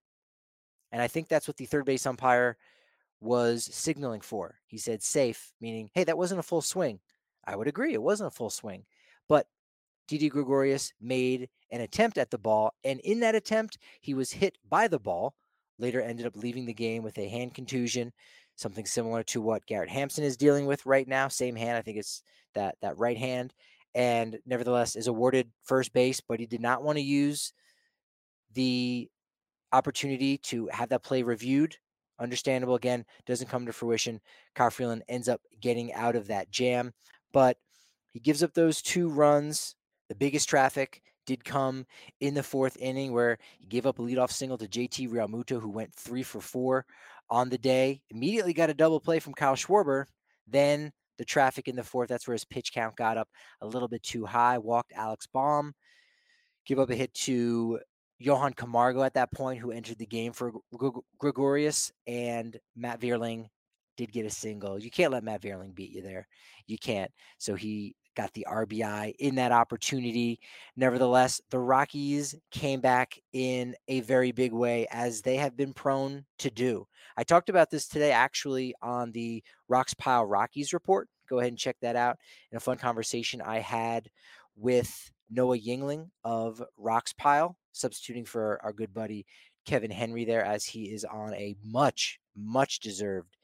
And 0.91 1.01
I 1.01 1.07
think 1.07 1.27
that's 1.27 1.47
what 1.47 1.57
the 1.57 1.65
third 1.65 1.85
base 1.85 2.05
umpire 2.05 2.57
was 3.21 3.69
signaling 3.71 4.21
for. 4.21 4.59
He 4.65 4.77
said 4.77 5.03
safe, 5.03 5.53
meaning, 5.61 5.89
hey, 5.93 6.03
that 6.05 6.17
wasn't 6.17 6.39
a 6.39 6.43
full 6.43 6.61
swing. 6.61 6.99
I 7.45 7.55
would 7.55 7.67
agree, 7.67 7.93
it 7.93 8.01
wasn't 8.01 8.27
a 8.27 8.35
full 8.35 8.49
swing. 8.49 8.85
But 9.27 9.47
Didi 10.09 10.27
Gregorius 10.27 10.91
made 10.99 11.49
an 11.69 11.81
attempt 11.81 12.17
at 12.17 12.31
the 12.31 12.37
ball, 12.39 12.73
and 12.83 12.99
in 13.01 13.19
that 13.19 13.35
attempt, 13.35 13.77
he 14.01 14.15
was 14.15 14.31
hit 14.31 14.57
by 14.67 14.87
the 14.87 14.97
ball. 14.97 15.35
Later, 15.77 16.01
ended 16.01 16.25
up 16.25 16.35
leaving 16.35 16.65
the 16.65 16.73
game 16.73 17.03
with 17.03 17.19
a 17.19 17.29
hand 17.29 17.53
contusion, 17.53 18.11
something 18.55 18.87
similar 18.87 19.21
to 19.25 19.39
what 19.39 19.67
Garrett 19.67 19.91
Hampson 19.91 20.23
is 20.23 20.35
dealing 20.35 20.65
with 20.65 20.83
right 20.87 21.07
now. 21.07 21.27
Same 21.27 21.55
hand, 21.55 21.77
I 21.77 21.83
think 21.83 21.99
it's 21.99 22.23
that 22.55 22.75
that 22.81 22.97
right 22.97 23.17
hand, 23.17 23.53
and 23.93 24.39
nevertheless 24.47 24.95
is 24.95 25.05
awarded 25.05 25.51
first 25.63 25.93
base, 25.93 26.19
but 26.19 26.39
he 26.39 26.47
did 26.47 26.59
not 26.59 26.83
want 26.83 26.97
to 26.97 27.03
use 27.03 27.53
the 28.55 29.07
opportunity 29.71 30.39
to 30.39 30.67
have 30.71 30.89
that 30.89 31.03
play 31.03 31.21
reviewed 31.21 31.77
understandable 32.19 32.73
again 32.73 33.05
doesn't 33.27 33.47
come 33.47 33.67
to 33.67 33.71
fruition 33.71 34.19
kyle 34.55 34.71
freeland 34.71 35.03
ends 35.07 35.29
up 35.29 35.39
getting 35.61 35.93
out 35.93 36.15
of 36.15 36.25
that 36.27 36.49
jam 36.49 36.91
but 37.31 37.55
he 38.11 38.19
gives 38.19 38.41
up 38.41 38.53
those 38.55 38.81
two 38.81 39.07
runs 39.07 39.75
the 40.09 40.15
biggest 40.15 40.49
traffic 40.49 41.01
did 41.25 41.43
come 41.45 41.85
in 42.19 42.33
the 42.33 42.43
fourth 42.43 42.75
inning 42.77 43.13
where 43.13 43.37
he 43.59 43.67
gave 43.67 43.85
up 43.85 43.99
a 43.99 44.01
leadoff 44.01 44.31
single 44.31 44.57
to 44.57 44.67
jt 44.67 45.09
realmuto 45.09 45.61
who 45.61 45.69
went 45.69 45.93
three 45.93 46.23
for 46.23 46.41
four 46.41 46.85
on 47.29 47.49
the 47.49 47.57
day 47.57 48.01
immediately 48.09 48.53
got 48.53 48.69
a 48.69 48.73
double 48.73 48.99
play 48.99 49.19
from 49.19 49.33
kyle 49.33 49.55
schwarber 49.55 50.05
then 50.47 50.91
the 51.17 51.25
traffic 51.25 51.67
in 51.67 51.75
the 51.75 51.83
fourth 51.83 52.09
that's 52.09 52.27
where 52.27 52.33
his 52.33 52.45
pitch 52.45 52.73
count 52.73 52.95
got 52.95 53.17
up 53.17 53.29
a 53.61 53.67
little 53.67 53.87
bit 53.87 54.01
too 54.03 54.25
high 54.25 54.57
walked 54.57 54.91
alex 54.95 55.27
bohm 55.27 55.73
give 56.65 56.79
up 56.79 56.89
a 56.89 56.95
hit 56.95 57.13
to 57.13 57.79
Johan 58.19 58.53
Camargo 58.53 59.01
at 59.01 59.13
that 59.13 59.31
point, 59.31 59.59
who 59.59 59.71
entered 59.71 59.97
the 59.97 60.05
game 60.05 60.33
for 60.33 60.51
Gregorius, 61.17 61.91
and 62.05 62.59
Matt 62.75 62.99
Vierling 62.99 63.47
did 63.95 64.11
get 64.11 64.25
a 64.25 64.29
single. 64.29 64.77
You 64.77 64.91
can't 64.91 65.11
let 65.11 65.23
Matt 65.23 65.41
Vierling 65.41 65.73
beat 65.73 65.91
you 65.91 66.01
there. 66.01 66.27
You 66.67 66.77
can't. 66.77 67.11
So 67.37 67.55
he 67.55 67.95
got 68.19 68.33
the 68.33 68.45
RBI 68.49 69.13
in 69.19 69.35
that 69.35 69.53
opportunity. 69.53 70.41
Nevertheless, 70.75 71.39
the 71.51 71.59
Rockies 71.59 72.35
came 72.51 72.81
back 72.81 73.17
in 73.31 73.75
a 73.87 74.01
very 74.01 74.33
big 74.33 74.51
way, 74.51 74.87
as 74.91 75.21
they 75.21 75.37
have 75.37 75.55
been 75.55 75.71
prone 75.71 76.25
to 76.39 76.51
do. 76.51 76.85
I 77.15 77.23
talked 77.23 77.47
about 77.47 77.69
this 77.69 77.87
today 77.87 78.11
actually 78.11 78.75
on 78.81 79.13
the 79.13 79.41
Rox 79.71 79.97
Pile 79.97 80.25
Rockies 80.25 80.73
report. 80.73 81.07
Go 81.29 81.39
ahead 81.39 81.53
and 81.53 81.57
check 81.57 81.77
that 81.81 81.95
out 81.95 82.17
in 82.51 82.57
a 82.57 82.59
fun 82.59 82.77
conversation 82.77 83.41
I 83.41 83.59
had 83.59 84.09
with 84.57 85.11
Noah 85.29 85.57
Yingling 85.57 86.09
of 86.25 86.61
Rox 86.77 87.15
Pile, 87.15 87.55
substituting 87.71 88.25
for 88.25 88.59
our 88.63 88.73
good 88.73 88.93
buddy 88.93 89.25
Kevin 89.65 89.91
Henry 89.91 90.25
there, 90.25 90.43
as 90.43 90.65
he 90.65 90.91
is 90.91 91.05
on 91.05 91.33
a 91.35 91.55
much, 91.63 92.19
much 92.35 92.81
deserved 92.81 93.37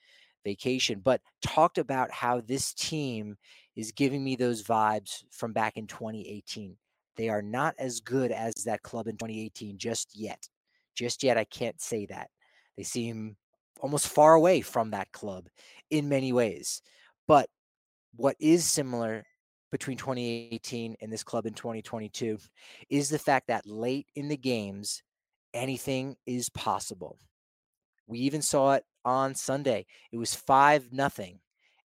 vacation. 0.45 1.01
But 1.03 1.19
talked 1.41 1.77
about 1.77 2.11
how 2.11 2.39
this 2.39 2.73
team 2.73 3.35
is 3.75 3.91
giving 3.91 4.23
me 4.23 4.37
those 4.37 4.63
vibes 4.63 5.23
from 5.31 5.51
back 5.51 5.75
in 5.75 5.87
2018. 5.87 6.77
They 7.17 7.29
are 7.29 7.41
not 7.41 7.75
as 7.77 7.99
good 7.99 8.31
as 8.31 8.53
that 8.65 8.83
club 8.83 9.07
in 9.07 9.17
2018 9.17 9.77
just 9.77 10.17
yet. 10.17 10.47
Just 10.95 11.23
yet, 11.23 11.37
I 11.37 11.43
can't 11.43 11.81
say 11.81 12.05
that. 12.05 12.29
They 12.77 12.83
seem 12.83 13.35
almost 13.81 14.07
far 14.07 14.33
away 14.33 14.61
from 14.61 14.91
that 14.91 15.11
club 15.11 15.47
in 15.89 16.07
many 16.07 16.31
ways. 16.31 16.81
But 17.27 17.49
what 18.15 18.37
is 18.39 18.65
similar 18.65 19.25
between 19.71 19.97
2018 19.97 20.95
and 21.01 21.11
this 21.11 21.23
club 21.23 21.45
in 21.45 21.53
2022 21.53 22.37
is 22.89 23.09
the 23.09 23.19
fact 23.19 23.47
that 23.47 23.67
late 23.67 24.07
in 24.15 24.29
the 24.29 24.37
games, 24.37 25.03
anything 25.53 26.15
is 26.25 26.49
possible. 26.49 27.17
We 28.07 28.19
even 28.19 28.41
saw 28.41 28.73
it 28.73 28.83
on 29.03 29.35
Sunday. 29.35 29.85
It 30.11 30.17
was 30.17 30.33
5 30.33 30.91
nothing. 30.91 31.39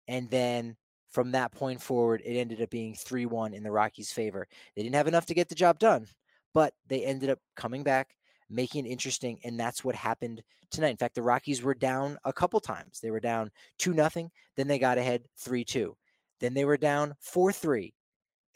And 0.09 0.29
then 0.31 0.77
from 1.11 1.33
that 1.33 1.53
point 1.53 1.83
forward, 1.83 2.23
it 2.25 2.37
ended 2.37 2.63
up 2.63 2.71
being 2.71 2.95
3 2.95 3.27
1 3.27 3.55
in 3.55 3.63
the 3.63 3.71
Rockies' 3.71 4.13
favor. 4.13 4.47
They 4.75 4.83
didn't 4.83 4.95
have 4.95 5.09
enough 5.09 5.27
to 5.27 5.35
get 5.35 5.49
the 5.49 5.55
job 5.55 5.79
done, 5.79 6.07
but 6.55 6.75
they 6.89 7.05
ended 7.05 7.31
up 7.31 7.39
coming 7.57 7.83
back, 7.83 8.15
making 8.49 8.87
it 8.87 8.91
interesting. 8.91 9.39
And 9.45 9.59
that's 9.59 9.85
what 9.85 9.95
happened 9.95 10.43
tonight. 10.71 10.91
In 10.91 10.97
fact, 10.97 11.15
the 11.15 11.23
Rockies 11.23 11.63
were 11.63 11.75
down 11.75 12.19
a 12.25 12.33
couple 12.33 12.61
times. 12.61 13.01
They 13.01 13.11
were 13.11 13.21
down 13.21 13.51
2 13.79 13.93
nothing. 13.93 14.31
Then 14.57 14.69
they 14.69 14.79
got 14.79 14.99
ahead 14.99 15.25
3 15.39 15.65
2. 15.65 15.97
Then 16.41 16.55
they 16.55 16.65
were 16.65 16.77
down 16.77 17.15
4 17.21 17.53
3. 17.53 17.95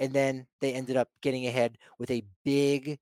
And 0.01 0.13
then 0.13 0.47
they 0.61 0.73
ended 0.73 0.97
up 0.97 1.09
getting 1.23 1.47
ahead 1.47 1.79
with 1.99 2.11
a 2.11 2.25
big, 2.45 2.99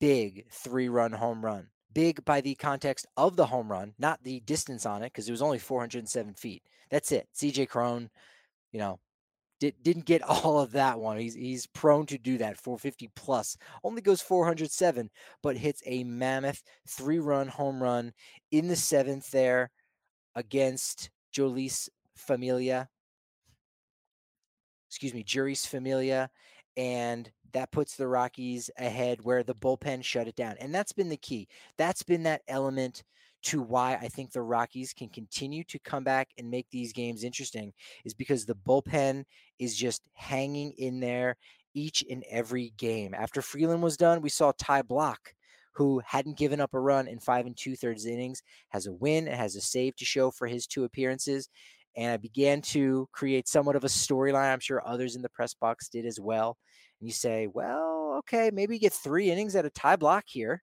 big 0.00 0.46
three 0.50 0.88
run 0.88 1.12
home 1.12 1.44
run. 1.44 1.68
Big 1.92 2.24
by 2.24 2.40
the 2.40 2.54
context 2.54 3.06
of 3.16 3.36
the 3.36 3.46
home 3.46 3.70
run, 3.70 3.94
not 3.98 4.22
the 4.22 4.40
distance 4.40 4.86
on 4.86 5.02
it, 5.02 5.06
because 5.06 5.28
it 5.28 5.32
was 5.32 5.42
only 5.42 5.58
407 5.58 6.34
feet. 6.34 6.62
That's 6.90 7.12
it. 7.12 7.28
CJ 7.34 7.68
Cron, 7.68 8.10
you 8.72 8.80
know, 8.80 8.98
did, 9.60 9.74
didn't 9.82 10.06
get 10.06 10.22
all 10.28 10.60
of 10.60 10.72
that 10.72 10.98
one. 10.98 11.18
He's 11.18 11.34
he's 11.34 11.66
prone 11.66 12.06
to 12.06 12.18
do 12.18 12.38
that. 12.38 12.58
450 12.58 13.10
plus. 13.16 13.56
Only 13.84 14.02
goes 14.02 14.22
407, 14.22 15.10
but 15.42 15.56
hits 15.56 15.82
a 15.86 16.04
mammoth 16.04 16.62
three-run 16.88 17.48
home 17.48 17.82
run 17.82 18.12
in 18.50 18.68
the 18.68 18.76
seventh 18.76 19.30
there 19.30 19.70
against 20.34 21.10
Jeurys 21.34 21.88
Familia 22.16 22.88
excuse 24.92 25.14
me, 25.14 25.24
Jeurys 25.24 25.66
Familia, 25.66 26.28
and 26.76 27.30
that 27.52 27.70
puts 27.70 27.96
the 27.96 28.08
Rockies 28.08 28.70
ahead 28.78 29.22
where 29.22 29.42
the 29.42 29.54
bullpen 29.54 30.02
shut 30.02 30.28
it 30.28 30.36
down. 30.36 30.56
And 30.58 30.74
that's 30.74 30.92
been 30.92 31.08
the 31.08 31.16
key. 31.16 31.48
That's 31.76 32.02
been 32.02 32.22
that 32.24 32.42
element 32.48 33.02
to 33.42 33.60
why 33.60 33.94
I 33.94 34.08
think 34.08 34.32
the 34.32 34.42
Rockies 34.42 34.92
can 34.92 35.08
continue 35.08 35.64
to 35.64 35.78
come 35.80 36.04
back 36.04 36.28
and 36.38 36.50
make 36.50 36.66
these 36.70 36.92
games 36.92 37.24
interesting 37.24 37.72
is 38.04 38.14
because 38.14 38.44
the 38.44 38.54
bullpen 38.54 39.24
is 39.58 39.76
just 39.76 40.02
hanging 40.14 40.72
in 40.78 41.00
there 41.00 41.36
each 41.74 42.04
and 42.08 42.24
every 42.30 42.72
game. 42.76 43.14
After 43.14 43.42
Freeland 43.42 43.82
was 43.82 43.96
done, 43.96 44.22
we 44.22 44.28
saw 44.28 44.52
Ty 44.52 44.82
Blach, 44.82 45.16
who 45.74 46.00
hadn't 46.06 46.38
given 46.38 46.60
up 46.60 46.74
a 46.74 46.80
run 46.80 47.08
in 47.08 47.18
five 47.18 47.46
and 47.46 47.56
two 47.56 47.74
thirds 47.74 48.06
innings, 48.06 48.42
has 48.68 48.86
a 48.86 48.92
win 48.92 49.26
and 49.26 49.36
has 49.36 49.56
a 49.56 49.60
save 49.60 49.96
to 49.96 50.04
show 50.04 50.30
for 50.30 50.46
his 50.46 50.66
two 50.66 50.84
appearances 50.84 51.48
and 51.96 52.12
I 52.12 52.16
began 52.16 52.62
to 52.62 53.08
create 53.12 53.48
somewhat 53.48 53.76
of 53.76 53.84
a 53.84 53.88
storyline. 53.88 54.52
I'm 54.52 54.60
sure 54.60 54.86
others 54.86 55.16
in 55.16 55.22
the 55.22 55.28
press 55.28 55.54
box 55.54 55.88
did 55.88 56.06
as 56.06 56.18
well. 56.18 56.56
And 57.00 57.08
you 57.08 57.12
say, 57.12 57.48
well, 57.52 58.16
okay, 58.20 58.50
maybe 58.52 58.78
get 58.78 58.92
three 58.92 59.30
innings 59.30 59.56
at 59.56 59.66
a 59.66 59.70
Ty 59.70 59.96
Blach 59.96 60.22
here. 60.26 60.62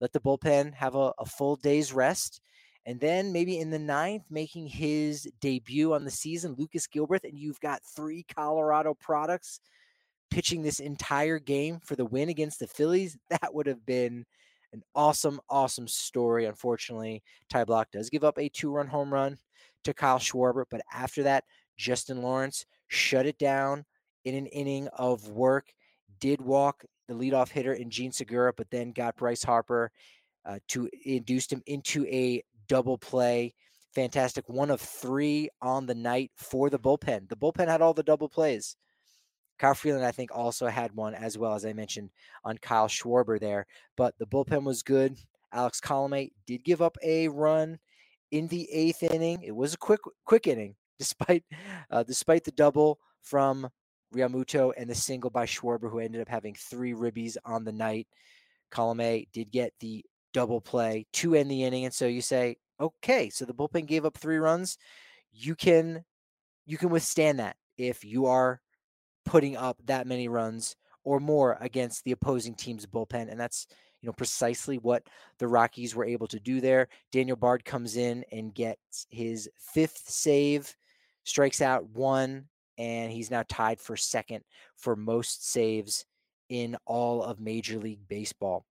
Let 0.00 0.12
the 0.12 0.20
bullpen 0.20 0.74
have 0.74 0.94
a, 0.94 1.12
a 1.18 1.26
full 1.26 1.56
day's 1.56 1.92
rest. 1.92 2.40
And 2.84 2.98
then 2.98 3.32
maybe 3.32 3.58
in 3.58 3.70
the 3.70 3.78
ninth, 3.78 4.24
making 4.30 4.66
his 4.66 5.28
debut 5.40 5.94
on 5.94 6.04
the 6.04 6.10
season, 6.10 6.56
Lucas 6.58 6.88
Gilbreath, 6.88 7.24
and 7.24 7.38
you've 7.38 7.60
got 7.60 7.80
three 7.96 8.24
Colorado 8.34 8.94
products 8.94 9.60
pitching 10.30 10.62
this 10.62 10.80
entire 10.80 11.38
game 11.38 11.78
for 11.84 11.94
the 11.94 12.04
win 12.04 12.28
against 12.28 12.58
the 12.58 12.66
Phillies. 12.66 13.16
That 13.30 13.54
would 13.54 13.66
have 13.66 13.86
been 13.86 14.24
an 14.72 14.82
awesome, 14.94 15.40
awesome 15.48 15.86
story. 15.86 16.46
Unfortunately, 16.46 17.22
Ty 17.50 17.64
Blach 17.64 17.86
does 17.92 18.10
give 18.10 18.24
up 18.24 18.38
a 18.38 18.48
two 18.48 18.70
run 18.70 18.88
home 18.88 19.12
run 19.12 19.38
to 19.84 19.94
Kyle 19.94 20.18
Schwarber. 20.18 20.64
But 20.70 20.82
after 20.92 21.22
that, 21.24 21.44
Justin 21.76 22.22
Lawrence 22.22 22.66
shut 22.88 23.26
it 23.26 23.38
down 23.38 23.84
in 24.24 24.34
an 24.34 24.46
inning 24.46 24.88
of 24.88 25.28
work, 25.28 25.72
did 26.20 26.40
walk 26.40 26.84
the 27.08 27.14
leadoff 27.14 27.48
hitter 27.48 27.74
in 27.74 27.90
Jean 27.90 28.12
Segura, 28.12 28.52
but 28.56 28.70
then 28.70 28.92
got 28.92 29.16
Bryce 29.16 29.42
Harper 29.42 29.90
uh, 30.44 30.58
to 30.68 30.88
induce 31.04 31.50
him 31.50 31.62
into 31.66 32.06
a 32.06 32.42
double 32.68 32.98
play. 32.98 33.54
Fantastic. 33.94 34.48
One 34.48 34.70
of 34.70 34.80
three 34.80 35.50
on 35.60 35.86
the 35.86 35.94
night 35.94 36.30
for 36.36 36.70
the 36.70 36.78
bullpen. 36.78 37.28
The 37.28 37.36
bullpen 37.36 37.68
had 37.68 37.82
all 37.82 37.94
the 37.94 38.02
double 38.02 38.28
plays. 38.28 38.76
Kyle 39.58 39.74
Freeland, 39.74 40.04
I 40.04 40.12
think, 40.12 40.30
also 40.32 40.66
had 40.66 40.94
one 40.94 41.14
as 41.14 41.36
well 41.36 41.54
as 41.54 41.64
I 41.64 41.72
mentioned 41.72 42.10
on 42.44 42.58
Kyle 42.58 42.88
Schwarber 42.88 43.38
there. 43.38 43.66
But 43.96 44.14
the 44.18 44.26
bullpen 44.26 44.64
was 44.64 44.82
good. 44.82 45.16
Alex 45.52 45.80
Colome 45.80 46.32
did 46.46 46.64
give 46.64 46.80
up 46.80 46.96
a 47.02 47.28
run 47.28 47.78
in 48.32 48.48
the 48.48 48.68
eighth 48.72 49.04
inning. 49.04 49.42
It 49.44 49.54
was 49.54 49.74
a 49.74 49.78
quick 49.78 50.00
quick 50.24 50.48
inning, 50.48 50.74
despite 50.98 51.44
uh, 51.90 52.02
despite 52.02 52.42
the 52.42 52.50
double 52.50 52.98
from 53.22 53.68
Realmuto 54.12 54.72
and 54.76 54.90
the 54.90 54.94
single 54.96 55.30
by 55.30 55.46
Schwarber, 55.46 55.90
who 55.90 56.00
ended 56.00 56.20
up 56.20 56.28
having 56.28 56.54
three 56.54 56.92
ribbies 56.92 57.36
on 57.44 57.64
the 57.64 57.72
night. 57.72 58.08
Colome 58.72 59.28
did 59.32 59.52
get 59.52 59.72
the 59.80 60.04
double 60.32 60.60
play 60.60 61.06
to 61.12 61.34
end 61.34 61.50
the 61.50 61.62
inning, 61.62 61.84
and 61.84 61.94
so 61.94 62.06
you 62.06 62.22
say, 62.22 62.56
okay, 62.80 63.28
so 63.28 63.44
the 63.44 63.54
bullpen 63.54 63.86
gave 63.86 64.04
up 64.04 64.16
three 64.16 64.38
runs. 64.38 64.78
You 65.30 65.54
can 65.54 66.04
you 66.66 66.78
can 66.78 66.90
withstand 66.90 67.38
that 67.38 67.56
if 67.76 68.04
you 68.04 68.26
are 68.26 68.60
putting 69.24 69.56
up 69.56 69.78
that 69.84 70.06
many 70.06 70.28
runs 70.28 70.74
or 71.04 71.20
more 71.20 71.58
against 71.60 72.04
the 72.04 72.12
opposing 72.12 72.54
team's 72.54 72.86
bullpen, 72.86 73.30
and 73.30 73.38
that's 73.38 73.66
you 74.02 74.08
know 74.08 74.12
precisely 74.12 74.78
what 74.78 75.04
the 75.38 75.48
Rockies 75.48 75.94
were 75.94 76.04
able 76.04 76.26
to 76.26 76.40
do 76.40 76.60
there. 76.60 76.88
Daniel 77.12 77.36
Bard 77.36 77.64
comes 77.64 77.96
in 77.96 78.24
and 78.32 78.54
gets 78.54 79.06
his 79.10 79.48
fifth 79.56 80.02
save, 80.06 80.74
strikes 81.24 81.62
out 81.62 81.88
one, 81.90 82.46
and 82.78 83.12
he's 83.12 83.30
now 83.30 83.44
tied 83.48 83.80
for 83.80 83.96
second 83.96 84.42
for 84.76 84.96
most 84.96 85.50
saves 85.50 86.04
in 86.48 86.76
all 86.84 87.22
of 87.22 87.40
Major 87.40 87.78
League 87.78 88.06
Baseball. 88.08 88.66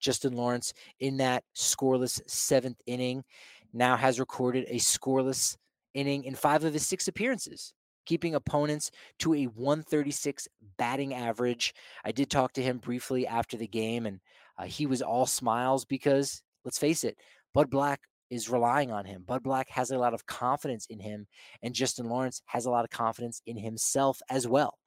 Justin 0.00 0.34
Lawrence 0.34 0.72
in 1.00 1.16
that 1.16 1.42
scoreless 1.56 2.20
seventh 2.28 2.80
inning 2.86 3.24
now 3.72 3.96
has 3.96 4.20
recorded 4.20 4.64
a 4.68 4.76
scoreless 4.76 5.56
inning 5.94 6.24
in 6.24 6.34
five 6.34 6.62
of 6.64 6.72
his 6.72 6.86
six 6.86 7.08
appearances, 7.08 7.72
keeping 8.04 8.34
opponents 8.34 8.90
to 9.18 9.34
a 9.34 9.44
136 9.46 10.46
batting 10.78 11.14
average. 11.14 11.74
I 12.04 12.12
did 12.12 12.30
talk 12.30 12.52
to 12.54 12.62
him 12.62 12.78
briefly 12.78 13.26
after 13.26 13.56
the 13.56 13.66
game, 13.66 14.06
and 14.06 14.20
uh, 14.58 14.64
he 14.64 14.86
was 14.86 15.02
all 15.02 15.26
smiles 15.26 15.84
because, 15.84 16.42
let's 16.64 16.78
face 16.78 17.04
it, 17.04 17.16
Bud 17.54 17.70
Black 17.70 18.00
is 18.30 18.50
relying 18.50 18.90
on 18.90 19.04
him. 19.04 19.22
Bud 19.26 19.42
Black 19.42 19.68
has 19.70 19.90
a 19.90 19.98
lot 19.98 20.14
of 20.14 20.26
confidence 20.26 20.86
in 20.86 20.98
him, 20.98 21.26
and 21.62 21.74
Justin 21.74 22.08
Lawrence 22.08 22.42
has 22.46 22.66
a 22.66 22.70
lot 22.70 22.84
of 22.84 22.90
confidence 22.90 23.40
in 23.46 23.56
himself 23.56 24.20
as 24.28 24.46
well. 24.48 24.78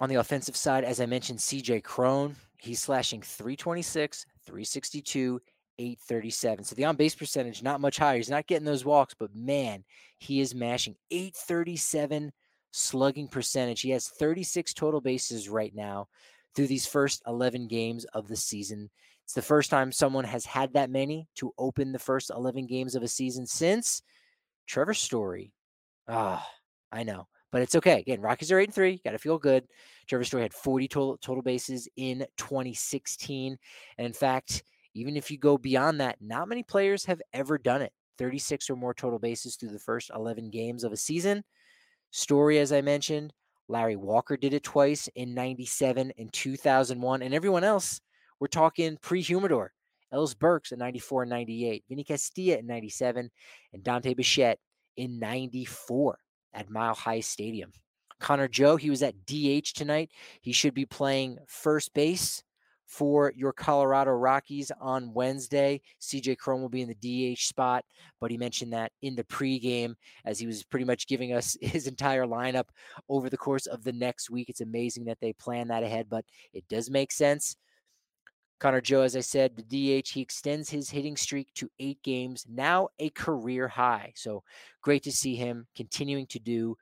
On 0.00 0.08
the 0.08 0.16
offensive 0.16 0.56
side, 0.56 0.84
as 0.84 1.00
I 1.00 1.06
mentioned, 1.06 1.38
CJ 1.38 1.82
Cron, 1.82 2.36
he's 2.58 2.82
slashing 2.82 3.22
326, 3.22 4.26
362, 4.44 5.40
837. 5.78 6.64
So 6.64 6.74
the 6.74 6.84
on 6.84 6.96
base 6.96 7.14
percentage, 7.14 7.62
not 7.62 7.80
much 7.80 7.98
higher. 7.98 8.16
He's 8.16 8.30
not 8.30 8.46
getting 8.46 8.66
those 8.66 8.84
walks, 8.84 9.14
but 9.18 9.34
man, 9.34 9.84
he 10.18 10.40
is 10.40 10.54
mashing 10.54 10.96
837 11.10 12.32
slugging 12.72 13.28
percentage. 13.28 13.80
He 13.80 13.90
has 13.90 14.08
36 14.08 14.74
total 14.74 15.00
bases 15.00 15.48
right 15.48 15.74
now 15.74 16.08
through 16.54 16.66
these 16.66 16.86
first 16.86 17.22
11 17.26 17.68
games 17.68 18.04
of 18.06 18.28
the 18.28 18.36
season. 18.36 18.90
It's 19.24 19.34
the 19.34 19.42
first 19.42 19.70
time 19.70 19.90
someone 19.90 20.24
has 20.24 20.44
had 20.44 20.72
that 20.74 20.90
many 20.90 21.28
to 21.36 21.52
open 21.58 21.92
the 21.92 21.98
first 21.98 22.30
11 22.30 22.66
games 22.66 22.94
of 22.94 23.02
a 23.02 23.08
season 23.08 23.46
since 23.46 24.02
Trevor 24.66 24.94
Story. 24.94 25.52
Ah, 26.08 26.48
I 26.92 27.02
know, 27.02 27.26
but 27.50 27.62
it's 27.62 27.74
okay. 27.74 28.00
Again, 28.00 28.20
Rockies 28.20 28.52
are 28.52 28.60
8 28.60 28.68
and 28.68 28.74
3. 28.74 29.00
Got 29.04 29.10
to 29.12 29.18
feel 29.18 29.38
good. 29.38 29.66
Trevor 30.06 30.24
Story 30.24 30.44
had 30.44 30.54
40 30.54 30.88
total, 30.88 31.18
total 31.18 31.42
bases 31.42 31.88
in 31.96 32.24
2016. 32.36 33.58
And 33.98 34.06
in 34.06 34.12
fact, 34.12 34.62
even 34.94 35.16
if 35.16 35.30
you 35.30 35.38
go 35.38 35.58
beyond 35.58 36.00
that, 36.00 36.16
not 36.20 36.48
many 36.48 36.62
players 36.62 37.04
have 37.04 37.20
ever 37.32 37.58
done 37.58 37.82
it. 37.82 37.92
36 38.18 38.70
or 38.70 38.76
more 38.76 38.94
total 38.94 39.18
bases 39.18 39.56
through 39.56 39.70
the 39.70 39.78
first 39.78 40.10
11 40.14 40.50
games 40.50 40.84
of 40.84 40.92
a 40.92 40.96
season. 40.96 41.44
Story, 42.16 42.60
as 42.60 42.72
I 42.72 42.80
mentioned, 42.80 43.34
Larry 43.68 43.94
Walker 43.94 44.38
did 44.38 44.54
it 44.54 44.62
twice 44.62 45.06
in 45.16 45.34
97 45.34 46.14
and 46.16 46.32
2001. 46.32 47.20
And 47.20 47.34
everyone 47.34 47.62
else, 47.62 48.00
we're 48.40 48.46
talking 48.46 48.96
pre 49.02 49.20
Humidor. 49.20 49.74
Ellis 50.10 50.32
Burks 50.32 50.72
in 50.72 50.78
94 50.78 51.24
and 51.24 51.30
98, 51.30 51.84
Vinny 51.86 52.04
Castilla 52.04 52.56
in 52.56 52.66
97, 52.66 53.30
and 53.74 53.84
Dante 53.84 54.14
Bichette 54.14 54.58
in 54.96 55.18
94 55.18 56.16
at 56.54 56.70
Mile 56.70 56.94
High 56.94 57.20
Stadium. 57.20 57.70
Connor 58.18 58.48
Joe, 58.48 58.76
he 58.76 58.88
was 58.88 59.02
at 59.02 59.26
DH 59.26 59.74
tonight. 59.74 60.10
He 60.40 60.52
should 60.52 60.72
be 60.72 60.86
playing 60.86 61.36
first 61.46 61.92
base 61.92 62.42
for 62.86 63.32
your 63.36 63.52
Colorado 63.52 64.12
Rockies 64.12 64.70
on 64.80 65.12
Wednesday. 65.12 65.80
CJ 66.00 66.38
Cron 66.38 66.62
will 66.62 66.68
be 66.68 66.82
in 66.82 66.88
the 66.88 67.34
DH 67.34 67.40
spot, 67.40 67.84
but 68.20 68.30
he 68.30 68.36
mentioned 68.36 68.72
that 68.72 68.92
in 69.02 69.16
the 69.16 69.24
pregame 69.24 69.94
as 70.24 70.38
he 70.38 70.46
was 70.46 70.64
pretty 70.64 70.84
much 70.84 71.06
giving 71.06 71.32
us 71.32 71.56
his 71.60 71.86
entire 71.86 72.26
lineup 72.26 72.68
over 73.08 73.28
the 73.28 73.36
course 73.36 73.66
of 73.66 73.82
the 73.84 73.92
next 73.92 74.30
week. 74.30 74.48
It's 74.48 74.60
amazing 74.60 75.04
that 75.06 75.18
they 75.20 75.32
plan 75.32 75.68
that 75.68 75.82
ahead, 75.82 76.06
but 76.08 76.24
it 76.52 76.66
does 76.68 76.90
make 76.90 77.12
sense. 77.12 77.56
Connor 78.58 78.80
Joe, 78.80 79.02
as 79.02 79.16
I 79.16 79.20
said, 79.20 79.54
the 79.54 79.62
DH, 80.02 80.08
he 80.08 80.22
extends 80.22 80.70
his 80.70 80.88
hitting 80.88 81.16
streak 81.16 81.52
to 81.56 81.70
eight 81.78 82.02
games, 82.02 82.46
now 82.48 82.88
a 82.98 83.10
career 83.10 83.68
high. 83.68 84.12
So 84.16 84.42
great 84.80 85.02
to 85.02 85.12
see 85.12 85.36
him 85.36 85.66
continuing 85.76 86.26
to 86.28 86.38
do 86.38 86.76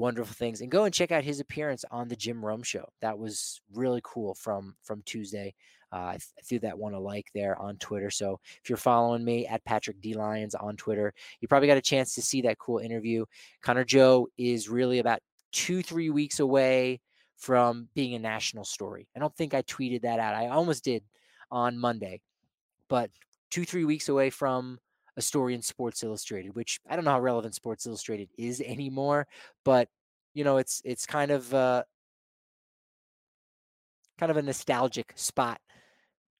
wonderful 0.00 0.34
things. 0.34 0.60
And 0.60 0.70
go 0.70 0.84
and 0.84 0.94
check 0.94 1.12
out 1.12 1.22
his 1.22 1.40
appearance 1.40 1.84
on 1.90 2.08
the 2.08 2.16
Jim 2.16 2.44
Rome 2.44 2.62
show. 2.62 2.88
That 3.00 3.18
was 3.18 3.60
really 3.72 4.00
cool 4.02 4.34
from 4.34 4.74
from 4.82 5.02
Tuesday. 5.04 5.54
Uh, 5.92 5.96
I, 5.96 6.12
I, 6.12 6.42
threw 6.44 6.60
that 6.60 6.78
one 6.78 6.94
a 6.94 7.00
like 7.00 7.26
there 7.34 7.60
on 7.60 7.76
Twitter. 7.78 8.10
So 8.10 8.38
if 8.62 8.70
you're 8.70 8.76
following 8.76 9.24
me 9.24 9.46
at 9.48 9.64
Patrick 9.64 10.00
D 10.00 10.14
Lyons 10.14 10.54
on 10.54 10.76
Twitter, 10.76 11.12
you 11.40 11.48
probably 11.48 11.66
got 11.66 11.76
a 11.76 11.82
chance 11.82 12.14
to 12.14 12.22
see 12.22 12.42
that 12.42 12.58
cool 12.58 12.78
interview. 12.78 13.24
Connor 13.60 13.84
Joe 13.84 14.28
is 14.38 14.68
really 14.68 15.00
about 15.00 15.20
two 15.52 15.82
three 15.82 16.10
weeks 16.10 16.40
away 16.40 17.00
from 17.36 17.88
being 17.94 18.14
a 18.14 18.18
national 18.18 18.64
story. 18.64 19.08
I 19.16 19.18
don't 19.18 19.34
think 19.34 19.52
I 19.52 19.62
tweeted 19.62 20.02
that 20.02 20.20
out. 20.20 20.34
I 20.34 20.48
almost 20.48 20.84
did 20.84 21.02
on 21.50 21.78
Monday, 21.78 22.20
but 22.88 23.10
two 23.50 23.64
three 23.64 23.84
weeks 23.84 24.08
away 24.08 24.30
from 24.30 24.78
a 25.20 25.22
story 25.22 25.54
in 25.54 25.62
Sports 25.62 26.02
Illustrated, 26.02 26.54
which 26.56 26.80
I 26.88 26.96
don't 26.96 27.04
know 27.04 27.12
how 27.12 27.20
relevant 27.20 27.54
Sports 27.54 27.86
Illustrated 27.86 28.28
is 28.36 28.60
anymore, 28.66 29.26
but 29.64 29.88
you 30.34 30.44
know, 30.44 30.56
it's 30.56 30.82
it's 30.84 31.06
kind 31.06 31.30
of 31.30 31.52
uh, 31.54 31.84
kind 34.18 34.30
of 34.30 34.36
a 34.36 34.42
nostalgic 34.42 35.12
spot 35.16 35.60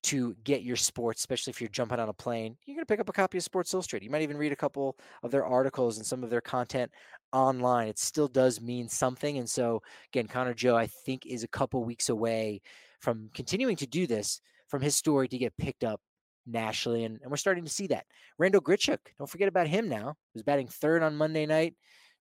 to 0.03 0.35
get 0.45 0.63
your 0.63 0.77
sports, 0.77 1.21
especially 1.21 1.51
if 1.51 1.61
you're 1.61 1.69
jumping 1.69 1.99
on 1.99 2.09
a 2.09 2.13
plane. 2.13 2.57
You're 2.65 2.77
going 2.77 2.85
to 2.85 2.87
pick 2.87 3.01
up 3.01 3.09
a 3.11 3.13
copy 3.13 3.37
of 3.37 3.45
Sports 3.45 3.75
Illustrated. 3.75 4.05
You 4.05 4.11
might 4.11 4.23
even 4.23 4.39
read 4.39 4.53
a 4.53 4.57
couple 4.57 4.97
of 5.23 5.31
their 5.31 5.45
articles 5.45 5.99
and 5.99 6.07
some 6.07 6.25
of 6.25 6.31
their 6.31 6.41
content 6.41 6.91
online. 7.33 7.89
It 7.89 7.99
still 7.99 8.29
does 8.29 8.61
mean 8.63 8.89
something. 8.89 9.37
And 9.37 9.49
so, 9.49 9.83
again, 10.13 10.27
Connor 10.27 10.55
Joe, 10.55 10.75
I 10.75 10.87
think, 10.87 11.27
is 11.27 11.43
a 11.43 11.49
couple 11.49 11.85
weeks 11.85 12.09
away 12.09 12.63
from 13.01 13.29
continuing 13.35 13.77
to 13.77 13.87
do 13.87 14.07
this, 14.07 14.41
from 14.69 14.81
his 14.81 14.97
story 14.97 15.29
to 15.29 15.39
get 15.39 15.57
picked 15.59 15.85
up 15.85 16.01
nationally, 16.47 17.05
and, 17.05 17.21
and 17.23 17.31
we're 17.31 17.37
starting 17.37 17.65
to 17.65 17.71
see 17.71 17.87
that. 17.89 18.07
Randall 18.39 18.61
Grichuk, 18.61 18.99
don't 19.19 19.31
forget 19.31 19.49
about 19.49 19.67
him 19.67 19.89
now. 19.89 20.15
He 20.33 20.39
was 20.39 20.43
batting 20.43 20.69
third 20.69 21.03
on 21.03 21.17
Monday 21.17 21.47
night. 21.47 21.75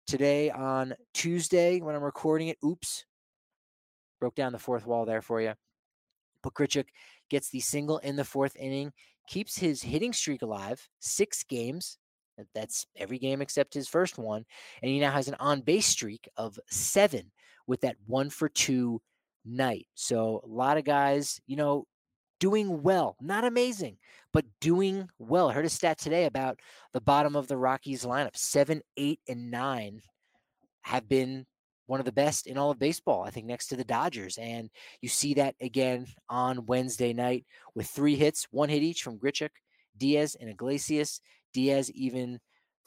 Today 0.07 0.49
on 0.49 0.95
Tuesday, 1.13 1.81
when 1.81 1.95
I'm 1.95 2.01
recording 2.01 2.47
it, 2.47 2.57
oops, 2.65 3.05
broke 4.19 4.35
down 4.35 4.51
the 4.51 4.59
fourth 4.59 4.87
wall 4.87 5.05
there 5.05 5.21
for 5.21 5.39
you. 5.39 5.53
But 6.41 6.53
Grichuk 6.55 6.85
gets 7.29 7.49
the 7.49 7.59
single 7.59 7.99
in 7.99 8.15
the 8.15 8.23
fourth 8.23 8.55
inning, 8.55 8.91
keeps 9.27 9.57
his 9.57 9.83
hitting 9.83 10.13
streak 10.13 10.41
alive, 10.41 10.87
six 10.99 11.43
games. 11.43 11.97
That's 12.55 12.87
every 12.95 13.19
game 13.19 13.41
except 13.41 13.73
his 13.73 13.87
first 13.87 14.17
one. 14.17 14.45
And 14.81 14.89
he 14.89 14.99
now 14.99 15.11
has 15.11 15.27
an 15.27 15.35
on 15.39 15.61
base 15.61 15.85
streak 15.85 16.27
of 16.37 16.57
seven 16.69 17.31
with 17.67 17.81
that 17.81 17.97
one 18.07 18.29
for 18.29 18.49
two 18.49 19.01
night. 19.45 19.87
So 19.93 20.41
a 20.43 20.47
lot 20.47 20.77
of 20.77 20.85
guys, 20.85 21.39
you 21.45 21.55
know, 21.55 21.85
doing 22.39 22.81
well. 22.81 23.15
Not 23.21 23.45
amazing, 23.45 23.97
but 24.33 24.45
doing 24.61 25.09
well. 25.17 25.49
I 25.49 25.53
heard 25.53 25.65
a 25.65 25.69
stat 25.69 25.97
today 25.97 26.25
about 26.25 26.59
the 26.93 27.01
bottom 27.01 27.35
of 27.35 27.47
the 27.47 27.57
Rockies 27.57 28.05
lineup. 28.05 28.35
Seven, 28.35 28.81
eight, 28.97 29.19
and 29.27 29.51
nine 29.51 30.01
have 30.81 31.07
been 31.07 31.45
one 31.85 31.99
of 31.99 32.05
the 32.05 32.11
best 32.11 32.45
in 32.45 32.57
all 32.57 32.71
of 32.71 32.77
baseball, 32.79 33.23
I 33.23 33.31
think, 33.31 33.47
next 33.47 33.67
to 33.67 33.75
the 33.75 33.83
Dodgers. 33.83 34.37
And 34.37 34.69
you 35.01 35.09
see 35.09 35.33
that 35.35 35.55
again 35.59 36.05
on 36.29 36.67
Wednesday 36.67 37.13
night 37.13 37.45
with 37.73 37.87
three 37.87 38.15
hits, 38.15 38.47
one 38.51 38.69
hit 38.69 38.83
each 38.83 39.01
from 39.01 39.17
Grichuk, 39.17 39.49
Diaz, 39.97 40.37
and 40.39 40.49
Iglesias. 40.49 41.19
Diaz 41.51 41.89
even 41.91 42.39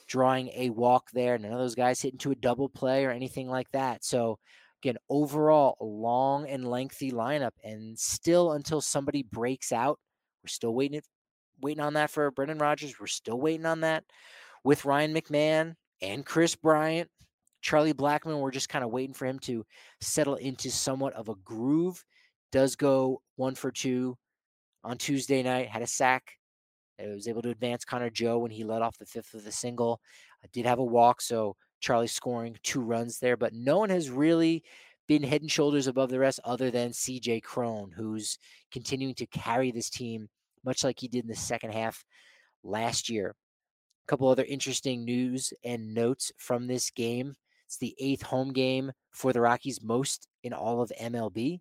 drawing 0.06 0.50
a 0.54 0.70
walk 0.70 1.10
there. 1.12 1.36
None 1.36 1.52
of 1.52 1.58
those 1.58 1.74
guys 1.74 2.00
hit 2.00 2.12
into 2.12 2.30
a 2.30 2.36
double 2.36 2.68
play 2.68 3.04
or 3.04 3.10
anything 3.10 3.48
like 3.48 3.70
that. 3.72 4.04
So 4.04 4.38
Again, 4.83 4.97
overall, 5.09 5.77
long 5.81 6.49
and 6.49 6.68
lengthy 6.68 7.12
lineup, 7.12 7.53
and 7.62 7.97
still 7.97 8.53
until 8.53 8.81
somebody 8.81 9.23
breaks 9.23 9.71
out, 9.71 10.01
we're 10.42 10.49
still 10.49 10.75
waiting 10.75 11.03
waiting 11.61 11.83
on 11.83 11.95
that 11.95 12.11
for 12.11 12.31
Brendan 12.33 12.59
Rodgers. 12.59 12.99
We're 12.99 13.07
still 13.07 13.40
waiting 13.40 13.66
on 13.66 13.81
that 13.83 14.05
with 14.64 14.85
Ryan 14.85 15.14
McMahon 15.14 15.75
and 16.01 16.27
Kris 16.27 16.57
Bryant. 16.57 17.09
Charlie 17.61 17.95
Blackmon, 17.95 18.40
we're 18.40 18.51
just 18.51 18.68
kind 18.68 18.85
of 18.85 18.90
waiting 18.90 19.14
for 19.14 19.25
him 19.27 19.38
to 19.40 19.64
settle 20.01 20.35
into 20.35 20.68
somewhat 20.68 21.12
of 21.14 21.29
a 21.29 21.37
groove. 21.45 22.05
Does 22.51 22.75
go 22.75 23.23
one 23.37 23.55
for 23.55 23.71
two 23.71 24.18
on 24.83 24.99
Tuesday 24.99 25.45
night, 25.45 25.68
had 25.68 25.83
a 25.83 25.87
sack. 25.87 26.25
I 27.01 27.07
was 27.07 27.29
able 27.29 27.42
to 27.42 27.51
advance 27.51 27.85
Connor 27.85 28.11
Joe 28.11 28.38
when 28.38 28.51
he 28.51 28.64
led 28.64 28.83
off 28.83 28.99
the 28.99 29.07
fifth 29.07 29.35
of 29.35 29.45
the 29.45 29.53
single. 29.53 30.01
I 30.45 30.49
did 30.53 30.66
have 30.66 30.81
a 30.81 30.85
walk, 30.85 31.21
so 31.21 31.57
Charlie 31.83 32.07
scoring 32.07 32.57
two 32.62 32.81
runs 32.81 33.18
there, 33.18 33.37
but 33.37 33.53
no 33.53 33.79
one 33.79 33.90
has 33.90 34.09
really 34.09 34.62
been 35.09 35.23
head 35.23 35.42
and 35.42 35.51
shoulders 35.51 35.88
above 35.88 36.11
the 36.11 36.18
rest 36.18 36.38
other 36.45 36.71
than 36.71 36.90
CJ 36.90 37.42
Cron, 37.42 37.90
who's 37.90 38.38
continuing 38.71 39.14
to 39.16 39.27
carry 39.27 39.73
this 39.73 39.90
team 39.90 40.29
much 40.64 40.85
like 40.85 41.01
he 41.01 41.09
did 41.09 41.25
in 41.25 41.29
the 41.29 41.35
second 41.35 41.73
half 41.73 42.05
last 42.62 43.11
year. 43.11 43.35
A 44.07 44.09
couple 44.09 44.29
other 44.29 44.45
interesting 44.45 45.05
news 45.05 45.53
and 45.64 45.92
notes 45.92 46.31
from 46.38 46.68
this 46.68 46.90
game. 46.90 47.35
It's 47.66 47.79
the 47.79 47.97
eighth 47.99 48.23
home 48.23 48.53
game 48.53 48.92
for 49.11 49.33
the 49.33 49.40
Rockies, 49.40 49.83
most 49.83 50.29
in 50.45 50.53
all 50.53 50.83
of 50.83 50.92
MLB. 51.01 51.61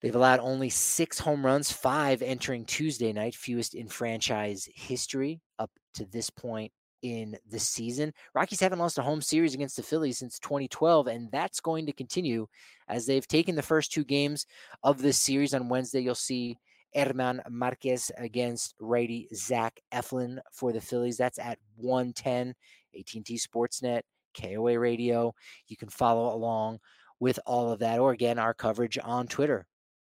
They've 0.00 0.16
allowed 0.16 0.40
only 0.40 0.70
six 0.70 1.18
home 1.18 1.44
runs, 1.44 1.70
five 1.70 2.22
entering 2.22 2.64
Tuesday 2.64 3.12
night, 3.12 3.34
fewest 3.34 3.74
in 3.74 3.88
franchise 3.88 4.66
history 4.74 5.42
up 5.58 5.70
to 5.94 6.06
this 6.06 6.30
point 6.30 6.72
in 7.02 7.36
the 7.50 7.58
season. 7.58 8.14
Rockies 8.34 8.60
haven't 8.60 8.78
lost 8.78 8.98
a 8.98 9.02
home 9.02 9.20
series 9.20 9.54
against 9.54 9.76
the 9.76 9.82
Phillies 9.82 10.18
since 10.18 10.38
2012, 10.38 11.08
and 11.08 11.30
that's 11.30 11.60
going 11.60 11.86
to 11.86 11.92
continue 11.92 12.46
as 12.88 13.06
they've 13.06 13.26
taken 13.26 13.54
the 13.54 13.62
first 13.62 13.92
two 13.92 14.04
games 14.04 14.46
of 14.82 15.02
this 15.02 15.20
series. 15.20 15.52
On 15.52 15.68
Wednesday, 15.68 16.00
you'll 16.00 16.14
see 16.14 16.58
Herman 16.94 17.42
Marquez 17.50 18.10
against 18.16 18.74
righty 18.80 19.28
Zach 19.34 19.80
Eflin 19.92 20.38
for 20.52 20.72
the 20.72 20.80
Phillies. 20.80 21.16
That's 21.16 21.38
at 21.38 21.58
110, 21.76 22.54
AT&T 22.98 23.38
Sportsnet, 23.38 24.02
KOA 24.40 24.78
Radio. 24.78 25.34
You 25.66 25.76
can 25.76 25.88
follow 25.88 26.34
along 26.34 26.78
with 27.18 27.38
all 27.46 27.72
of 27.72 27.80
that, 27.80 27.98
or 27.98 28.12
again, 28.12 28.38
our 28.38 28.54
coverage 28.54 28.98
on 29.02 29.26
Twitter 29.26 29.66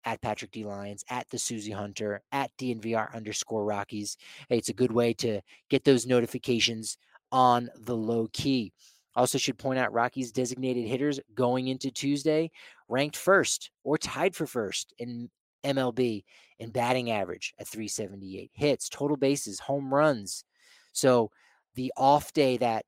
at 0.06 0.22
Patrick 0.22 0.52
D. 0.52 0.64
Lyons, 0.64 1.04
at 1.10 1.30
the 1.30 1.40
Susie 1.40 1.72
Hunter, 1.72 2.22
at 2.32 2.52
DNVR 2.58 3.14
underscore 3.14 3.66
Rockies. 3.66 4.18
It's 4.50 4.70
a 4.70 4.74
good 4.74 4.92
way 4.92 5.14
to 5.16 5.42
get 5.70 5.84
those 5.84 6.06
notifications 6.06 6.98
on 7.32 7.70
the 7.76 7.96
low 7.96 8.30
key. 8.32 8.72
Also, 9.16 9.38
should 9.38 9.58
point 9.58 9.80
out 9.80 9.94
Rockies 9.94 10.32
designated 10.32 10.86
hitters 10.86 11.20
going 11.34 11.68
into 11.68 11.90
Tuesday 11.90 12.52
ranked 12.88 13.18
first 13.18 13.72
or 13.84 13.98
tied 13.98 14.36
for 14.36 14.46
first 14.46 14.94
in 15.00 15.30
MLB 15.64 16.24
in 16.60 16.70
batting 16.70 17.12
average 17.12 17.54
at 17.60 17.68
378 17.68 18.52
hits, 18.54 18.90
total 18.90 19.18
bases, 19.18 19.60
home 19.60 19.94
runs. 19.94 20.44
So 20.92 21.32
the 21.76 21.92
off 21.98 22.32
day 22.34 22.58
that 22.58 22.86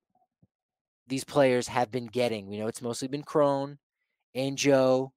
these 1.08 1.24
players 1.24 1.68
have 1.68 1.92
been 1.92 2.08
getting, 2.08 2.48
we 2.48 2.58
know 2.58 2.68
it's 2.68 2.82
mostly 2.82 3.08
been 3.08 3.24
Cron 3.24 3.80
and 4.36 4.58
Joe 4.58 5.14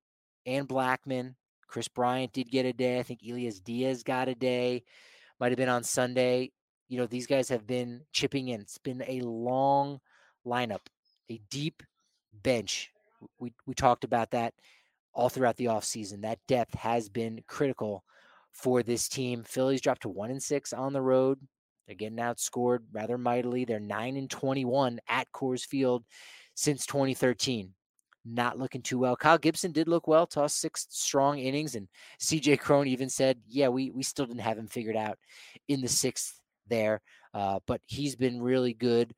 and 0.47 0.69
Blackmon 0.69 1.35
Kris 1.71 1.87
Bryant 1.87 2.33
did 2.33 2.51
get 2.51 2.67
a 2.67 2.73
day. 2.73 2.99
I 2.99 3.05
think 3.05 3.21
Elias 3.27 3.61
Diaz 3.61 4.03
got 4.03 4.29
a 4.29 4.35
day. 4.35 4.83
Might 5.39 5.53
have 5.53 5.57
been 5.57 5.69
on 5.69 5.85
Sunday. 5.85 6.51
You 6.89 6.99
know, 6.99 7.07
these 7.07 7.29
guys 7.29 7.49
have 7.49 7.65
been 7.67 8.03
chipping 8.13 8.49
in. 8.49 8.61
It's 8.61 8.79
been 8.79 9.05
a 9.07 9.21
long 9.21 10.01
lineup, 10.45 10.81
a 11.31 11.41
deep 11.49 11.85
bench. 12.43 12.91
We 13.39 13.53
we 13.67 13.75
talked 13.75 14.03
about 14.03 14.33
that 14.33 14.53
all 15.15 15.29
throughout 15.29 15.57
the 15.57 15.67
offseason. 15.67 16.23
That 16.23 16.41
depth 16.49 16.75
has 16.75 17.09
been 17.09 17.41
critical 17.47 18.03
for 18.51 18.83
this 18.83 19.09
team. 19.09 19.45
Phillies 19.45 19.81
dropped 19.81 20.03
to 20.03 20.09
one 20.09 20.31
and 20.31 20.43
six 20.43 20.73
on 20.73 20.93
the 20.93 21.03
road. 21.03 21.39
They're 21.87 21.95
getting 21.95 22.19
outscored 22.19 22.81
rather 22.93 23.17
mightily. 23.17 23.65
They're 23.65 23.79
nine 23.79 24.17
and 24.17 24.29
twenty-one 24.29 24.99
at 25.09 25.31
Coors 25.33 25.65
Field 25.65 26.05
since 26.55 26.85
2013 26.87 27.75
not 28.25 28.59
looking 28.59 28.83
too 28.83 28.99
well. 28.99 29.17
Kyle 29.17 29.39
Gibson 29.39 29.73
did 29.73 29.89
look 29.89 30.07
well, 30.07 30.27
tossed 30.27 30.61
six 30.61 30.87
strong 30.91 31.39
innings, 31.39 31.75
and 31.75 31.89
CJ 32.21 32.61
Cron 32.61 32.87
even 32.87 33.09
said, 33.09 33.41
"Yeah, 33.49 33.69
we 33.69 33.91
we 33.91 34.03
still 34.03 34.27
didn't 34.27 34.41
have 34.41 34.59
him 34.59 34.69
figured 34.69 34.97
out 34.97 35.19
in 35.69 35.81
the 35.81 35.89
sixth 35.89 36.41
there, 36.69 37.01
uh, 37.35 37.61
but 37.67 37.81
he's 37.87 38.17
been 38.17 38.43
really 38.43 38.75
good." 38.75 39.15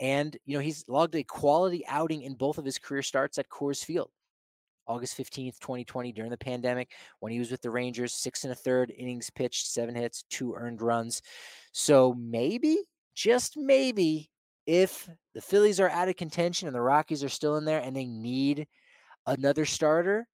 And 0.00 0.36
you 0.44 0.56
know 0.56 0.62
he's 0.62 0.84
logged 0.88 1.14
a 1.14 1.24
quality 1.24 1.86
outing 1.86 2.22
in 2.22 2.34
both 2.34 2.58
of 2.58 2.64
his 2.64 2.78
career 2.78 3.02
starts 3.02 3.38
at 3.38 3.48
Coors 3.48 3.84
Field. 3.84 4.10
August 4.88 5.16
15th, 5.16 5.58
2020, 5.58 6.12
during 6.12 6.30
the 6.30 6.36
pandemic, 6.36 6.92
when 7.18 7.32
he 7.32 7.38
was 7.38 7.50
with 7.50 7.60
the 7.60 7.70
Rangers, 7.70 8.12
six 8.12 8.44
and 8.44 8.52
a 8.52 8.56
third 8.56 8.92
innings 8.96 9.30
pitched, 9.30 9.66
seven 9.66 9.96
hits, 9.96 10.24
two 10.30 10.54
earned 10.54 10.80
runs. 10.80 11.22
So 11.72 12.14
maybe, 12.14 12.78
just 13.14 13.56
maybe, 13.56 14.30
if 14.66 15.08
the 15.34 15.40
Phillies 15.40 15.80
are 15.80 15.88
out 15.90 16.08
of 16.08 16.16
contention 16.16 16.68
and 16.68 16.74
the 16.74 16.80
Rockies 16.80 17.22
are 17.22 17.28
still 17.28 17.56
in 17.56 17.64
there 17.64 17.80
and 17.80 17.94
they 17.94 18.06
need 18.06 18.66
another 19.26 19.64
starter, 19.64 20.26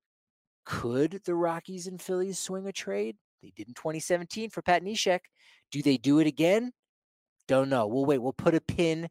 could 0.64 1.20
the 1.24 1.34
Rockies 1.34 1.86
and 1.86 2.00
Phillies 2.00 2.38
swing 2.38 2.66
a 2.66 2.72
trade? 2.72 3.16
They 3.42 3.52
did 3.54 3.68
in 3.68 3.74
2017 3.74 4.50
for 4.50 4.62
Pat 4.62 4.82
Neshek. 4.82 5.20
Do 5.70 5.82
they 5.82 5.96
do 5.96 6.20
it 6.20 6.26
again? 6.26 6.72
Don't 7.48 7.68
know. 7.68 7.86
We'll 7.86 8.04
wait. 8.04 8.18
We'll 8.18 8.32
put 8.32 8.54
a 8.54 8.60
pin 8.60 9.08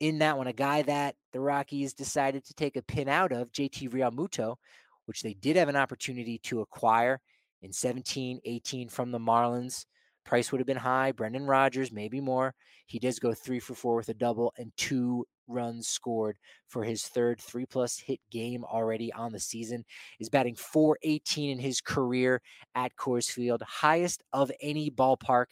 in 0.00 0.18
that 0.18 0.38
one. 0.38 0.46
A 0.46 0.52
guy 0.52 0.82
that 0.82 1.14
the 1.32 1.40
Rockies 1.40 1.92
decided 1.92 2.44
to 2.46 2.54
take 2.54 2.76
a 2.76 2.82
pin 2.82 3.08
out 3.08 3.32
of, 3.32 3.52
JT 3.52 3.90
Realmuto, 3.90 4.56
which 5.04 5.22
they 5.22 5.34
did 5.34 5.56
have 5.56 5.68
an 5.68 5.76
opportunity 5.76 6.38
to 6.44 6.60
acquire 6.60 7.20
in 7.62 7.72
17, 7.72 8.40
18 8.44 8.88
from 8.88 9.10
the 9.10 9.18
Marlins. 9.18 9.84
Price 10.26 10.50
would 10.50 10.60
have 10.60 10.66
been 10.66 10.76
high. 10.76 11.12
Brendan 11.12 11.46
Rodgers, 11.46 11.92
maybe 11.92 12.20
more. 12.20 12.54
He 12.86 12.98
does 12.98 13.18
go 13.18 13.32
three 13.32 13.60
for 13.60 13.74
four 13.74 13.96
with 13.96 14.08
a 14.08 14.14
double 14.14 14.52
and 14.58 14.72
two 14.76 15.24
runs 15.48 15.86
scored 15.86 16.36
for 16.66 16.82
his 16.82 17.04
third 17.04 17.40
three 17.40 17.64
plus 17.64 17.98
hit 17.98 18.18
game 18.30 18.64
already 18.64 19.12
on 19.12 19.32
the 19.32 19.40
season. 19.40 19.84
Is 20.18 20.28
batting 20.28 20.56
418 20.56 21.50
in 21.50 21.58
his 21.58 21.80
career 21.80 22.42
at 22.74 22.96
Coors 22.96 23.30
Field, 23.30 23.62
highest 23.62 24.22
of 24.32 24.50
any 24.60 24.90
ballpark, 24.90 25.46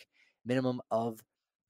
minimum 0.44 0.80
of 0.90 1.20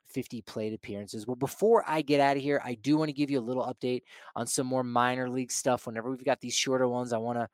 50 0.08 0.42
plate 0.42 0.72
appearances. 0.72 1.26
Well, 1.26 1.36
before 1.36 1.84
I 1.86 2.00
get 2.00 2.20
out 2.20 2.36
of 2.36 2.42
here, 2.42 2.62
I 2.64 2.74
do 2.74 2.96
want 2.96 3.08
to 3.08 3.12
give 3.14 3.30
you 3.30 3.38
a 3.38 3.42
little 3.42 3.64
update 3.64 4.02
on 4.36 4.46
some 4.46 4.66
more 4.66 4.84
minor 4.84 5.28
league 5.28 5.50
stuff. 5.50 5.86
Whenever 5.86 6.10
we've 6.10 6.24
got 6.24 6.40
these 6.40 6.54
shorter 6.54 6.88
ones, 6.88 7.12
I 7.12 7.18
want 7.18 7.38
to 7.38 7.48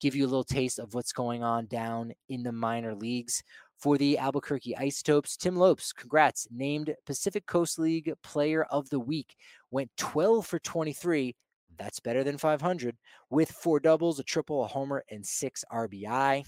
give 0.00 0.14
you 0.14 0.24
a 0.24 0.28
little 0.28 0.44
taste 0.44 0.78
of 0.78 0.94
what's 0.94 1.12
going 1.12 1.42
on 1.42 1.66
down 1.66 2.12
in 2.28 2.42
the 2.42 2.52
minor 2.52 2.94
leagues 2.94 3.42
for 3.78 3.98
the 3.98 4.18
Albuquerque 4.18 4.76
Isotopes. 4.76 5.36
Tim 5.36 5.56
Lopes, 5.56 5.92
congrats, 5.92 6.48
named 6.50 6.94
Pacific 7.04 7.46
Coast 7.46 7.78
League 7.78 8.12
Player 8.22 8.64
of 8.64 8.88
the 8.90 9.00
Week. 9.00 9.36
Went 9.70 9.90
12 9.96 10.46
for 10.46 10.58
23. 10.58 11.34
That's 11.78 12.00
better 12.00 12.24
than 12.24 12.38
500 12.38 12.96
with 13.30 13.50
four 13.50 13.80
doubles, 13.80 14.18
a 14.18 14.24
triple, 14.24 14.64
a 14.64 14.66
homer, 14.66 15.04
and 15.10 15.24
six 15.24 15.64
RBI. 15.70 16.44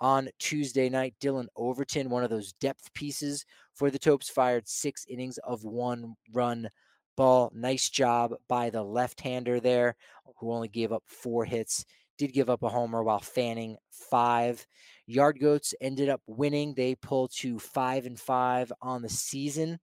On 0.00 0.28
Tuesday 0.40 0.88
night, 0.88 1.14
Dillon 1.20 1.48
Overton, 1.56 2.10
one 2.10 2.24
of 2.24 2.30
those 2.30 2.52
depth 2.54 2.92
pieces 2.94 3.44
for 3.74 3.90
the 3.90 3.98
Topes, 3.98 4.28
fired 4.28 4.68
six 4.68 5.06
innings 5.08 5.38
of 5.38 5.64
one 5.64 6.14
run 6.32 6.68
ball. 7.16 7.52
Nice 7.54 7.88
job 7.88 8.34
by 8.48 8.70
the 8.70 8.82
left 8.82 9.20
hander 9.20 9.60
there, 9.60 9.94
who 10.38 10.52
only 10.52 10.68
gave 10.68 10.92
up 10.92 11.04
four 11.06 11.44
hits 11.44 11.84
did 12.18 12.32
give 12.32 12.50
up 12.50 12.62
a 12.62 12.68
homer 12.68 13.02
while 13.02 13.20
fanning 13.20 13.76
five. 13.90 14.66
Yard 15.06 15.38
Goats 15.40 15.74
ended 15.80 16.08
up 16.08 16.22
winning. 16.26 16.74
They 16.74 16.94
pull 16.94 17.28
to 17.38 17.58
five 17.58 18.06
and 18.06 18.18
five 18.18 18.72
on 18.80 19.02
the 19.02 19.08
season. 19.08 19.78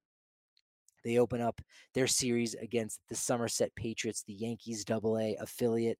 They 1.04 1.18
open 1.18 1.42
up 1.42 1.62
their 1.94 2.08
series 2.08 2.54
against 2.56 3.00
the 3.10 3.16
Somerset 3.16 3.74
Patriots, 3.76 4.24
the 4.24 4.34
Yankees 4.34 4.86
Double 4.86 5.18
A 5.18 5.36
affiliate. 5.40 5.98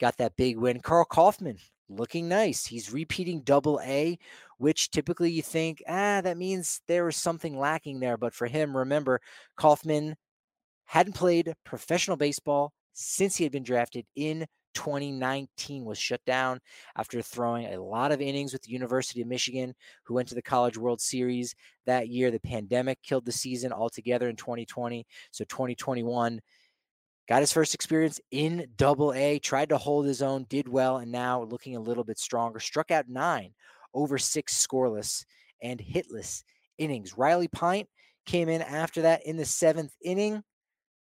Got 0.00 0.16
that 0.18 0.36
big 0.36 0.56
win. 0.56 0.80
Karl 0.80 1.04
Kauffmann 1.04 1.58
looking 1.88 2.28
nice. 2.28 2.64
He's 2.64 2.92
repeating 2.92 3.42
Double 3.42 3.80
A, 3.84 4.18
which 4.58 4.90
typically 4.90 5.30
you 5.30 5.42
think, 5.42 5.82
ah, 5.88 6.20
that 6.22 6.38
means 6.38 6.80
there 6.86 7.04
was 7.04 7.16
something 7.16 7.58
lacking 7.58 8.00
there. 8.00 8.16
But 8.16 8.34
for 8.34 8.46
him, 8.46 8.76
remember, 8.76 9.20
Kauffmann 9.56 10.14
hadn't 10.86 11.14
played 11.14 11.52
professional 11.64 12.16
baseball 12.16 12.72
since 12.92 13.36
he 13.36 13.44
had 13.44 13.52
been 13.52 13.62
drafted 13.62 14.06
in 14.16 14.46
2019 14.74 15.84
was 15.84 15.98
shut 15.98 16.24
down 16.24 16.60
after 16.96 17.22
throwing 17.22 17.66
a 17.66 17.82
lot 17.82 18.12
of 18.12 18.20
innings 18.20 18.52
with 18.52 18.62
the 18.62 18.72
University 18.72 19.20
of 19.20 19.28
Michigan, 19.28 19.74
who 20.04 20.14
went 20.14 20.28
to 20.28 20.34
the 20.34 20.42
College 20.42 20.78
World 20.78 21.00
Series 21.00 21.54
that 21.86 22.08
year. 22.08 22.30
The 22.30 22.40
pandemic 22.40 23.02
killed 23.02 23.24
the 23.24 23.32
season 23.32 23.72
altogether 23.72 24.28
in 24.28 24.36
2020. 24.36 25.06
So 25.30 25.44
2021 25.44 26.40
got 27.28 27.40
his 27.40 27.52
first 27.52 27.74
experience 27.74 28.20
in 28.30 28.66
double 28.76 29.12
A, 29.12 29.38
tried 29.38 29.68
to 29.68 29.78
hold 29.78 30.06
his 30.06 30.22
own, 30.22 30.46
did 30.48 30.68
well, 30.68 30.98
and 30.98 31.12
now 31.12 31.42
looking 31.42 31.76
a 31.76 31.80
little 31.80 32.04
bit 32.04 32.18
stronger. 32.18 32.60
Struck 32.60 32.90
out 32.90 33.08
nine 33.08 33.52
over 33.94 34.18
six 34.18 34.66
scoreless 34.66 35.24
and 35.62 35.80
hitless 35.80 36.42
innings. 36.78 37.16
Riley 37.16 37.48
Pint 37.48 37.88
came 38.26 38.48
in 38.48 38.62
after 38.62 39.02
that 39.02 39.26
in 39.26 39.36
the 39.36 39.44
seventh 39.44 39.94
inning, 40.02 40.42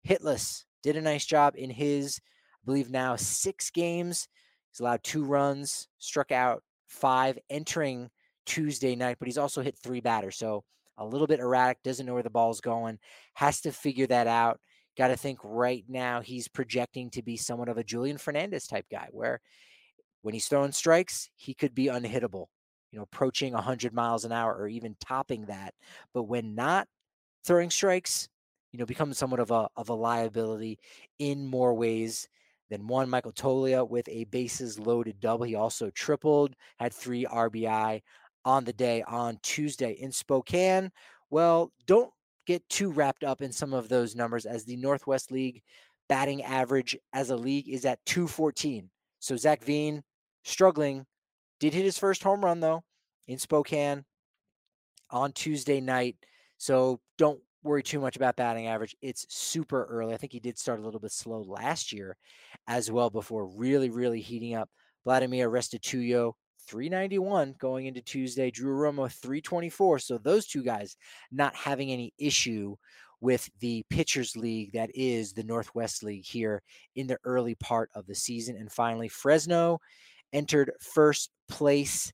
hitless. 0.06 0.64
Did 0.82 0.96
a 0.96 1.02
nice 1.02 1.24
job 1.24 1.54
in 1.56 1.70
his 1.70 2.20
believe 2.64 2.90
now 2.90 3.16
six 3.16 3.70
games. 3.70 4.28
He's 4.70 4.80
allowed 4.80 5.02
two 5.02 5.24
runs, 5.24 5.88
struck 5.98 6.32
out 6.32 6.62
five 6.88 7.38
entering 7.50 8.10
Tuesday 8.46 8.96
night, 8.96 9.16
but 9.18 9.28
he's 9.28 9.38
also 9.38 9.62
hit 9.62 9.76
three 9.78 10.00
batters. 10.00 10.36
So 10.36 10.64
a 10.98 11.06
little 11.06 11.26
bit 11.26 11.40
erratic, 11.40 11.82
doesn't 11.82 12.06
know 12.06 12.14
where 12.14 12.22
the 12.22 12.30
ball's 12.30 12.60
going, 12.60 12.98
has 13.34 13.60
to 13.62 13.72
figure 13.72 14.06
that 14.06 14.26
out. 14.26 14.60
Got 14.96 15.08
to 15.08 15.16
think 15.16 15.40
right 15.42 15.84
now 15.88 16.20
he's 16.20 16.46
projecting 16.46 17.10
to 17.10 17.22
be 17.22 17.36
somewhat 17.36 17.68
of 17.68 17.78
a 17.78 17.84
Julian 17.84 18.18
Fernandez 18.18 18.66
type 18.66 18.86
guy, 18.90 19.08
where 19.10 19.40
when 20.22 20.34
he's 20.34 20.46
throwing 20.46 20.72
strikes, 20.72 21.28
he 21.36 21.52
could 21.52 21.74
be 21.74 21.86
unhittable, 21.86 22.46
you 22.92 22.98
know, 22.98 23.02
approaching 23.02 23.52
100 23.54 23.92
miles 23.92 24.24
an 24.24 24.32
hour 24.32 24.54
or 24.54 24.68
even 24.68 24.96
topping 25.04 25.46
that. 25.46 25.74
But 26.12 26.24
when 26.24 26.54
not 26.54 26.86
throwing 27.44 27.70
strikes, 27.70 28.28
you 28.72 28.78
know, 28.78 28.86
becomes 28.86 29.18
somewhat 29.18 29.40
of 29.40 29.50
a 29.50 29.68
of 29.76 29.88
a 29.88 29.94
liability 29.94 30.78
in 31.18 31.46
more 31.46 31.74
ways 31.74 32.28
Then 32.70 32.86
one, 32.86 33.10
Michael 33.10 33.32
Toglia 33.32 33.88
with 33.88 34.08
a 34.08 34.24
bases 34.24 34.78
loaded 34.78 35.20
double. 35.20 35.44
He 35.44 35.54
also 35.54 35.90
tripled, 35.90 36.54
had 36.78 36.92
three 36.92 37.24
RBI 37.24 38.02
on 38.44 38.64
the 38.64 38.72
day 38.72 39.02
on 39.02 39.38
Tuesday 39.42 39.92
in 39.92 40.12
Spokane. 40.12 40.90
Well, 41.30 41.72
don't 41.86 42.10
get 42.46 42.66
too 42.68 42.90
wrapped 42.90 43.24
up 43.24 43.42
in 43.42 43.52
some 43.52 43.72
of 43.72 43.88
those 43.88 44.14
numbers 44.14 44.46
as 44.46 44.64
the 44.64 44.76
Northwest 44.76 45.30
League 45.30 45.62
batting 46.08 46.42
average 46.42 46.96
as 47.12 47.30
a 47.30 47.36
league 47.36 47.68
is 47.68 47.84
at 47.84 48.04
214. 48.06 48.90
So 49.20 49.36
Zach 49.36 49.62
Veen 49.64 50.02
struggling, 50.44 51.06
did 51.60 51.72
hit 51.72 51.84
his 51.84 51.98
first 51.98 52.22
home 52.22 52.44
run 52.44 52.60
though 52.60 52.82
in 53.26 53.38
Spokane 53.38 54.04
on 55.10 55.32
Tuesday 55.32 55.80
night. 55.80 56.16
So 56.58 57.00
don't 57.16 57.40
worry 57.64 57.82
too 57.82 58.00
much 58.00 58.16
about 58.16 58.36
batting 58.36 58.66
average. 58.66 58.94
It's 59.02 59.26
super 59.28 59.84
early. 59.84 60.14
I 60.14 60.16
think 60.16 60.32
he 60.32 60.40
did 60.40 60.58
start 60.58 60.80
a 60.80 60.82
little 60.82 61.00
bit 61.00 61.12
slow 61.12 61.42
last 61.42 61.92
year 61.92 62.16
as 62.68 62.90
well 62.90 63.10
before 63.10 63.46
really, 63.46 63.90
really 63.90 64.20
heating 64.20 64.54
up. 64.54 64.68
Vladimir 65.04 65.50
Restituyo, 65.50 66.32
391 66.68 67.54
going 67.58 67.86
into 67.86 68.00
Tuesday. 68.00 68.50
Drew 68.50 68.76
Romo, 68.76 69.10
324. 69.10 69.98
So 69.98 70.18
those 70.18 70.46
two 70.46 70.62
guys 70.62 70.96
not 71.32 71.54
having 71.54 71.90
any 71.90 72.12
issue 72.18 72.76
with 73.20 73.48
the 73.60 73.84
pitchers 73.88 74.36
league 74.36 74.72
that 74.72 74.90
is 74.94 75.32
the 75.32 75.42
Northwest 75.42 76.02
League 76.02 76.26
here 76.26 76.62
in 76.94 77.06
the 77.06 77.18
early 77.24 77.54
part 77.54 77.90
of 77.94 78.06
the 78.06 78.14
season. 78.14 78.56
And 78.56 78.70
finally, 78.70 79.08
Fresno 79.08 79.78
entered 80.32 80.72
first 80.80 81.30
place 81.48 82.12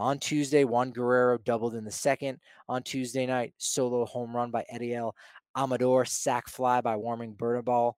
on 0.00 0.18
Tuesday. 0.18 0.64
Juan 0.64 0.90
Guerrero 0.90 1.38
doubled 1.38 1.74
in 1.74 1.84
the 1.84 1.92
second 1.92 2.38
on 2.68 2.82
Tuesday 2.82 3.26
night. 3.26 3.52
Solo 3.58 4.04
home 4.06 4.34
run 4.34 4.50
by 4.50 4.64
Adael 4.72 5.12
Amador, 5.56 6.04
sac 6.04 6.48
fly 6.48 6.80
by 6.80 6.96
Warming 6.96 7.34
Bernabel 7.34 7.96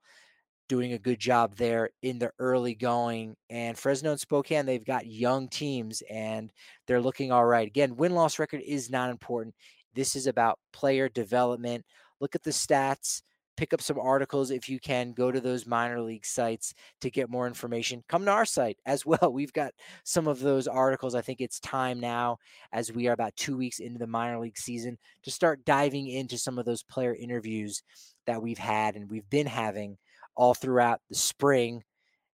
doing 0.68 0.94
a 0.94 0.98
good 0.98 1.18
job 1.18 1.54
there 1.56 1.90
in 2.02 2.18
the 2.18 2.30
early 2.38 2.74
going. 2.74 3.36
And 3.50 3.78
Fresno 3.78 4.10
and 4.10 4.20
Spokane, 4.20 4.64
they've 4.64 4.84
got 4.84 5.06
young 5.06 5.48
teams 5.48 6.02
and 6.10 6.50
they're 6.86 7.00
looking 7.00 7.30
all 7.30 7.44
right. 7.44 7.66
Again, 7.66 7.96
win 7.96 8.14
loss 8.14 8.38
record 8.38 8.62
is 8.66 8.88
not 8.88 9.10
important. 9.10 9.54
This 9.94 10.16
is 10.16 10.26
about 10.26 10.58
player 10.72 11.08
development. 11.08 11.84
Look 12.20 12.34
at 12.34 12.42
the 12.42 12.52
stats, 12.52 13.20
pick 13.56 13.72
up 13.72 13.82
some 13.82 13.98
articles 13.98 14.50
if 14.50 14.68
you 14.68 14.80
can. 14.80 15.12
Go 15.12 15.30
to 15.30 15.40
those 15.40 15.66
minor 15.66 16.00
league 16.00 16.26
sites 16.26 16.74
to 17.00 17.10
get 17.10 17.30
more 17.30 17.46
information. 17.46 18.02
Come 18.08 18.24
to 18.24 18.30
our 18.30 18.44
site 18.44 18.78
as 18.86 19.04
well. 19.06 19.32
We've 19.32 19.52
got 19.52 19.72
some 20.04 20.28
of 20.28 20.40
those 20.40 20.66
articles. 20.66 21.14
I 21.14 21.20
think 21.20 21.40
it's 21.40 21.60
time 21.60 22.00
now, 22.00 22.38
as 22.72 22.92
we 22.92 23.08
are 23.08 23.12
about 23.12 23.36
two 23.36 23.56
weeks 23.56 23.80
into 23.80 23.98
the 23.98 24.06
minor 24.06 24.38
league 24.38 24.58
season, 24.58 24.98
to 25.24 25.30
start 25.30 25.64
diving 25.64 26.08
into 26.08 26.38
some 26.38 26.58
of 26.58 26.64
those 26.64 26.82
player 26.82 27.14
interviews 27.14 27.82
that 28.26 28.42
we've 28.42 28.58
had 28.58 28.96
and 28.96 29.10
we've 29.10 29.28
been 29.30 29.46
having 29.46 29.96
all 30.34 30.54
throughout 30.54 31.00
the 31.08 31.14
spring. 31.14 31.82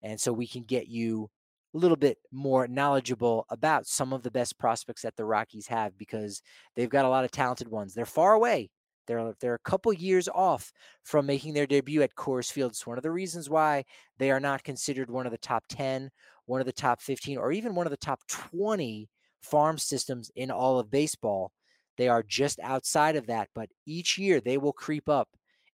And 0.02 0.20
so 0.20 0.32
we 0.32 0.46
can 0.46 0.64
get 0.64 0.88
you 0.88 1.30
a 1.74 1.78
little 1.78 1.96
bit 1.96 2.18
more 2.30 2.68
knowledgeable 2.68 3.46
about 3.50 3.86
some 3.86 4.12
of 4.12 4.22
the 4.22 4.30
best 4.30 4.58
prospects 4.58 5.02
that 5.02 5.16
the 5.16 5.24
Rockies 5.24 5.66
have 5.66 5.96
because 5.98 6.40
they've 6.76 6.88
got 6.88 7.04
a 7.04 7.08
lot 7.08 7.24
of 7.24 7.30
talented 7.30 7.68
ones. 7.68 7.94
They're 7.94 8.06
far 8.06 8.32
away. 8.34 8.70
They're 9.06 9.34
they're 9.40 9.54
a 9.54 9.58
couple 9.70 9.92
years 9.92 10.28
off 10.28 10.72
from 11.02 11.26
making 11.26 11.54
their 11.54 11.66
debut 11.66 12.02
at 12.02 12.14
Coors 12.14 12.50
Field. 12.50 12.72
It's 12.72 12.86
one 12.86 12.96
of 12.96 13.02
the 13.02 13.10
reasons 13.10 13.50
why 13.50 13.84
they 14.18 14.30
are 14.30 14.40
not 14.40 14.64
considered 14.64 15.10
one 15.10 15.26
of 15.26 15.32
the 15.32 15.38
top 15.38 15.64
10, 15.68 16.10
one 16.46 16.60
of 16.60 16.66
the 16.66 16.72
top 16.72 17.00
15, 17.00 17.38
or 17.38 17.52
even 17.52 17.74
one 17.74 17.86
of 17.86 17.90
the 17.90 17.96
top 17.96 18.20
20 18.28 19.08
farm 19.40 19.78
systems 19.78 20.30
in 20.36 20.50
all 20.50 20.78
of 20.78 20.90
baseball. 20.90 21.52
They 21.96 22.08
are 22.08 22.22
just 22.22 22.58
outside 22.60 23.16
of 23.16 23.26
that, 23.28 23.48
but 23.54 23.68
each 23.86 24.18
year 24.18 24.40
they 24.40 24.58
will 24.58 24.72
creep 24.72 25.08
up 25.08 25.28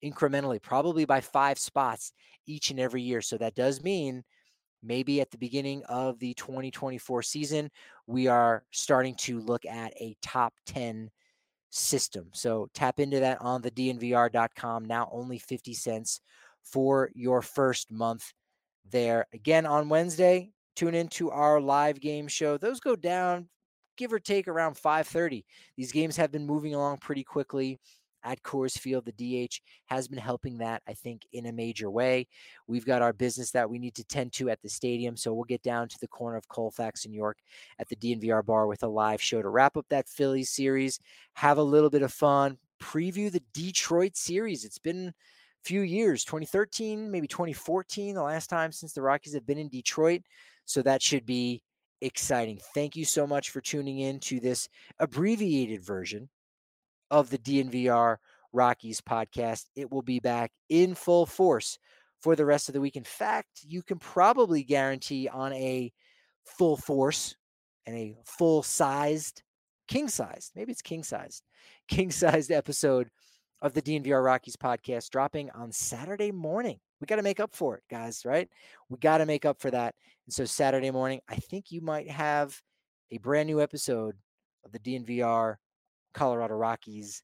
incrementally, 0.04 0.60
probably 0.60 1.04
by 1.04 1.20
five 1.20 1.58
spots 1.58 2.12
each 2.46 2.70
and 2.70 2.80
every 2.80 3.02
year. 3.02 3.20
So 3.20 3.36
that 3.38 3.54
does 3.54 3.82
mean 3.82 4.24
maybe 4.82 5.20
at 5.20 5.30
the 5.30 5.38
beginning 5.38 5.82
of 5.84 6.18
the 6.18 6.34
2024 6.34 7.22
season, 7.22 7.70
we 8.06 8.26
are 8.26 8.64
starting 8.70 9.14
to 9.16 9.40
look 9.40 9.64
at 9.66 9.92
a 10.00 10.16
top 10.22 10.54
10 10.66 11.10
system. 11.70 12.28
So 12.32 12.68
tap 12.74 13.00
into 13.00 13.20
that 13.20 13.40
on 13.40 13.62
the 13.62 13.70
dnvr.com. 13.70 14.84
Now 14.84 15.08
only 15.12 15.38
50 15.38 15.74
cents 15.74 16.20
for 16.64 17.10
your 17.14 17.42
first 17.42 17.90
month 17.90 18.32
there. 18.90 19.26
Again, 19.32 19.66
on 19.66 19.88
Wednesday, 19.88 20.50
tune 20.76 20.94
into 20.94 21.30
our 21.30 21.60
live 21.60 22.00
game 22.00 22.28
show. 22.28 22.56
Those 22.56 22.80
go 22.80 22.96
down 22.96 23.48
give 23.98 24.12
or 24.12 24.18
take 24.20 24.48
around 24.48 24.76
5:30. 24.76 25.44
These 25.76 25.92
games 25.92 26.16
have 26.16 26.32
been 26.32 26.46
moving 26.46 26.74
along 26.74 26.98
pretty 26.98 27.24
quickly 27.24 27.78
at 28.28 28.42
Coors 28.42 28.78
Field. 28.78 29.06
The 29.06 29.46
DH 29.46 29.60
has 29.86 30.06
been 30.06 30.18
helping 30.18 30.58
that, 30.58 30.82
I 30.86 30.92
think, 30.92 31.26
in 31.32 31.46
a 31.46 31.52
major 31.52 31.90
way. 31.90 32.26
We've 32.66 32.84
got 32.84 33.00
our 33.00 33.14
business 33.14 33.50
that 33.52 33.68
we 33.68 33.78
need 33.78 33.94
to 33.94 34.04
tend 34.04 34.34
to 34.34 34.50
at 34.50 34.60
the 34.60 34.68
stadium. 34.68 35.16
So 35.16 35.32
we'll 35.32 35.44
get 35.44 35.62
down 35.62 35.88
to 35.88 35.98
the 35.98 36.08
corner 36.08 36.36
of 36.36 36.48
Colfax 36.48 37.06
and 37.06 37.14
York 37.14 37.38
at 37.78 37.88
the 37.88 37.96
DNVR 37.96 38.44
bar 38.44 38.66
with 38.66 38.82
a 38.82 38.88
live 38.88 39.22
show 39.22 39.40
to 39.40 39.48
wrap 39.48 39.76
up 39.76 39.86
that 39.88 40.08
Phillies 40.08 40.50
series, 40.50 41.00
have 41.34 41.56
a 41.56 41.62
little 41.62 41.90
bit 41.90 42.02
of 42.02 42.12
fun, 42.12 42.58
preview 42.80 43.32
the 43.32 43.42
Detroit 43.54 44.16
series. 44.16 44.64
It's 44.64 44.78
been 44.78 45.14
few 45.64 45.80
years 45.80 46.24
2013, 46.24 47.10
maybe 47.10 47.26
2014, 47.26 48.14
the 48.14 48.22
last 48.22 48.48
time 48.48 48.72
since 48.72 48.92
the 48.92 49.02
Rockies 49.02 49.34
have 49.34 49.46
been 49.46 49.58
in 49.58 49.68
Detroit. 49.68 50.22
So 50.66 50.82
that 50.82 51.02
should 51.02 51.24
be 51.24 51.62
exciting. 52.00 52.60
Thank 52.74 52.94
you 52.94 53.04
so 53.04 53.26
much 53.26 53.50
for 53.50 53.60
tuning 53.60 54.00
in 54.00 54.20
to 54.20 54.38
this 54.38 54.68
abbreviated 54.98 55.82
version 55.82 56.28
of 57.10 57.30
the 57.30 57.38
DNVR 57.38 58.16
Rockies 58.52 59.00
podcast. 59.00 59.66
It 59.76 59.90
will 59.90 60.02
be 60.02 60.20
back 60.20 60.52
in 60.68 60.94
full 60.94 61.26
force 61.26 61.78
for 62.20 62.36
the 62.36 62.46
rest 62.46 62.68
of 62.68 62.72
the 62.72 62.80
week. 62.80 62.96
In 62.96 63.04
fact, 63.04 63.60
you 63.62 63.82
can 63.82 63.98
probably 63.98 64.62
guarantee 64.62 65.28
on 65.28 65.52
a 65.52 65.92
full 66.44 66.76
force 66.76 67.36
and 67.86 67.96
a 67.96 68.16
full 68.24 68.62
sized, 68.62 69.42
king 69.86 70.08
sized, 70.08 70.52
maybe 70.54 70.72
it's 70.72 70.82
king 70.82 71.02
sized, 71.02 71.42
king 71.88 72.10
sized 72.10 72.50
episode 72.50 73.08
of 73.60 73.74
the 73.74 73.82
DNVR 73.82 74.24
Rockies 74.24 74.56
podcast 74.56 75.10
dropping 75.10 75.50
on 75.50 75.72
Saturday 75.72 76.30
morning. 76.30 76.78
We 77.00 77.06
got 77.06 77.16
to 77.16 77.22
make 77.22 77.40
up 77.40 77.54
for 77.54 77.76
it, 77.76 77.82
guys, 77.90 78.24
right? 78.24 78.48
We 78.88 78.98
got 78.98 79.18
to 79.18 79.26
make 79.26 79.44
up 79.44 79.60
for 79.60 79.70
that. 79.70 79.94
And 80.26 80.32
so 80.32 80.44
Saturday 80.44 80.90
morning, 80.90 81.20
I 81.28 81.36
think 81.36 81.70
you 81.70 81.80
might 81.80 82.10
have 82.10 82.60
a 83.10 83.18
brand 83.18 83.46
new 83.46 83.60
episode 83.60 84.16
of 84.64 84.72
the 84.72 84.78
DNVR 84.78 85.56
Colorado 86.14 86.54
Rockies 86.54 87.22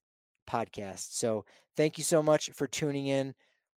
podcast. 0.48 1.16
So 1.16 1.44
thank 1.76 1.98
you 1.98 2.04
so 2.04 2.22
much 2.22 2.50
for 2.50 2.66
tuning 2.66 3.06
in. 3.08 3.34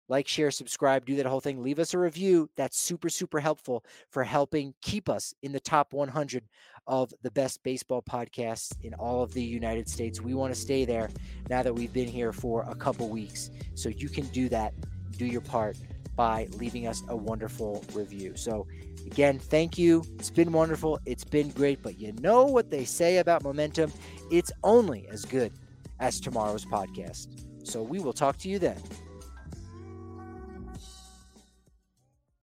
Like, 0.10 0.28
share, 0.28 0.52
subscribe, 0.52 1.06
do 1.06 1.17
that 1.17 1.26
whole 1.26 1.41
thing. 1.41 1.62
Leave 1.62 1.80
us 1.80 1.93
a 1.93 2.00
review. 2.00 2.50
That's 2.56 2.80
super, 2.80 3.10
super 3.10 3.41
helpful 3.41 3.84
for 4.10 4.24
helping 4.24 4.74
keep 4.82 5.10
us 5.10 5.34
in 5.43 5.52
the 5.52 5.60
top 5.60 5.91
100 5.91 6.43
of 6.88 7.13
the 7.24 7.32
best 7.32 7.62
baseball 7.63 8.02
podcasts 8.02 8.74
in 8.84 8.93
all 8.93 9.22
of 9.22 9.34
the 9.34 9.43
United 9.43 9.89
States. 9.89 10.22
We 10.22 10.34
want 10.34 10.54
to 10.54 10.60
stay 10.60 10.86
there 10.86 11.10
now 11.50 11.62
that 11.62 11.74
we've 11.74 11.91
been 11.91 12.08
here 12.08 12.32
for 12.32 12.63
a 12.70 12.76
couple 12.76 13.10
weeks. 13.10 13.52
So 13.76 13.89
you 13.89 14.08
can 14.08 14.28
do 14.28 14.48
that, 14.48 14.74
do 15.17 15.26
your 15.26 15.41
part 15.41 15.76
by 16.17 16.49
leaving 16.58 16.88
us 16.88 17.03
a 17.08 17.15
wonderful 17.15 17.86
review. 17.93 18.36
So, 18.36 18.67
again, 19.06 19.39
thank 19.39 19.77
you. 19.77 20.03
It's 20.19 20.30
been 20.30 20.51
wonderful. 20.51 20.99
It's 21.06 21.23
been 21.23 21.51
great. 21.51 21.82
But 21.82 21.97
you 21.97 22.12
know 22.19 22.43
what 22.43 22.69
they 22.69 22.84
say 22.84 23.19
about 23.19 23.43
momentum? 23.43 23.93
It's 24.30 24.51
only 24.63 25.08
as 25.10 25.23
good 25.23 25.53
as 26.01 26.19
tomorrow's 26.19 26.65
podcast. 26.65 27.27
So, 27.63 27.82
we 27.82 27.99
will 27.99 28.13
talk 28.13 28.38
to 28.39 28.49
you 28.49 28.60
then. 28.60 28.82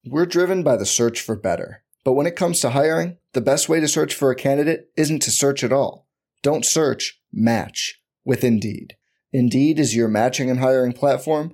We're 0.04 0.26
driven 0.26 0.63
by 0.63 0.76
the 0.76 0.86
search 0.86 1.21
for 1.21 1.36
better. 1.36 1.84
But 2.04 2.13
when 2.13 2.26
it 2.26 2.36
comes 2.36 2.60
to 2.62 2.71
hiring, 2.71 3.17
the 3.34 3.41
best 3.41 3.69
way 3.69 3.80
to 3.80 3.88
search 3.88 4.15
for 4.15 4.32
a 4.32 4.36
candidate 4.36 4.89
isn't 4.97 5.21
to 5.21 5.32
search 5.32 5.63
at 5.63 5.71
all. 5.71 6.08
Don't 6.41 6.65
search, 6.65 7.21
match 7.32 8.02
with 8.26 8.43
Indeed. 8.43 8.95
Indeed 9.32 9.80
is 9.80 9.95
your 9.95 10.08
matching 10.08 10.50
and 10.50 10.60
hiring 10.60 10.93
platform 10.93 11.54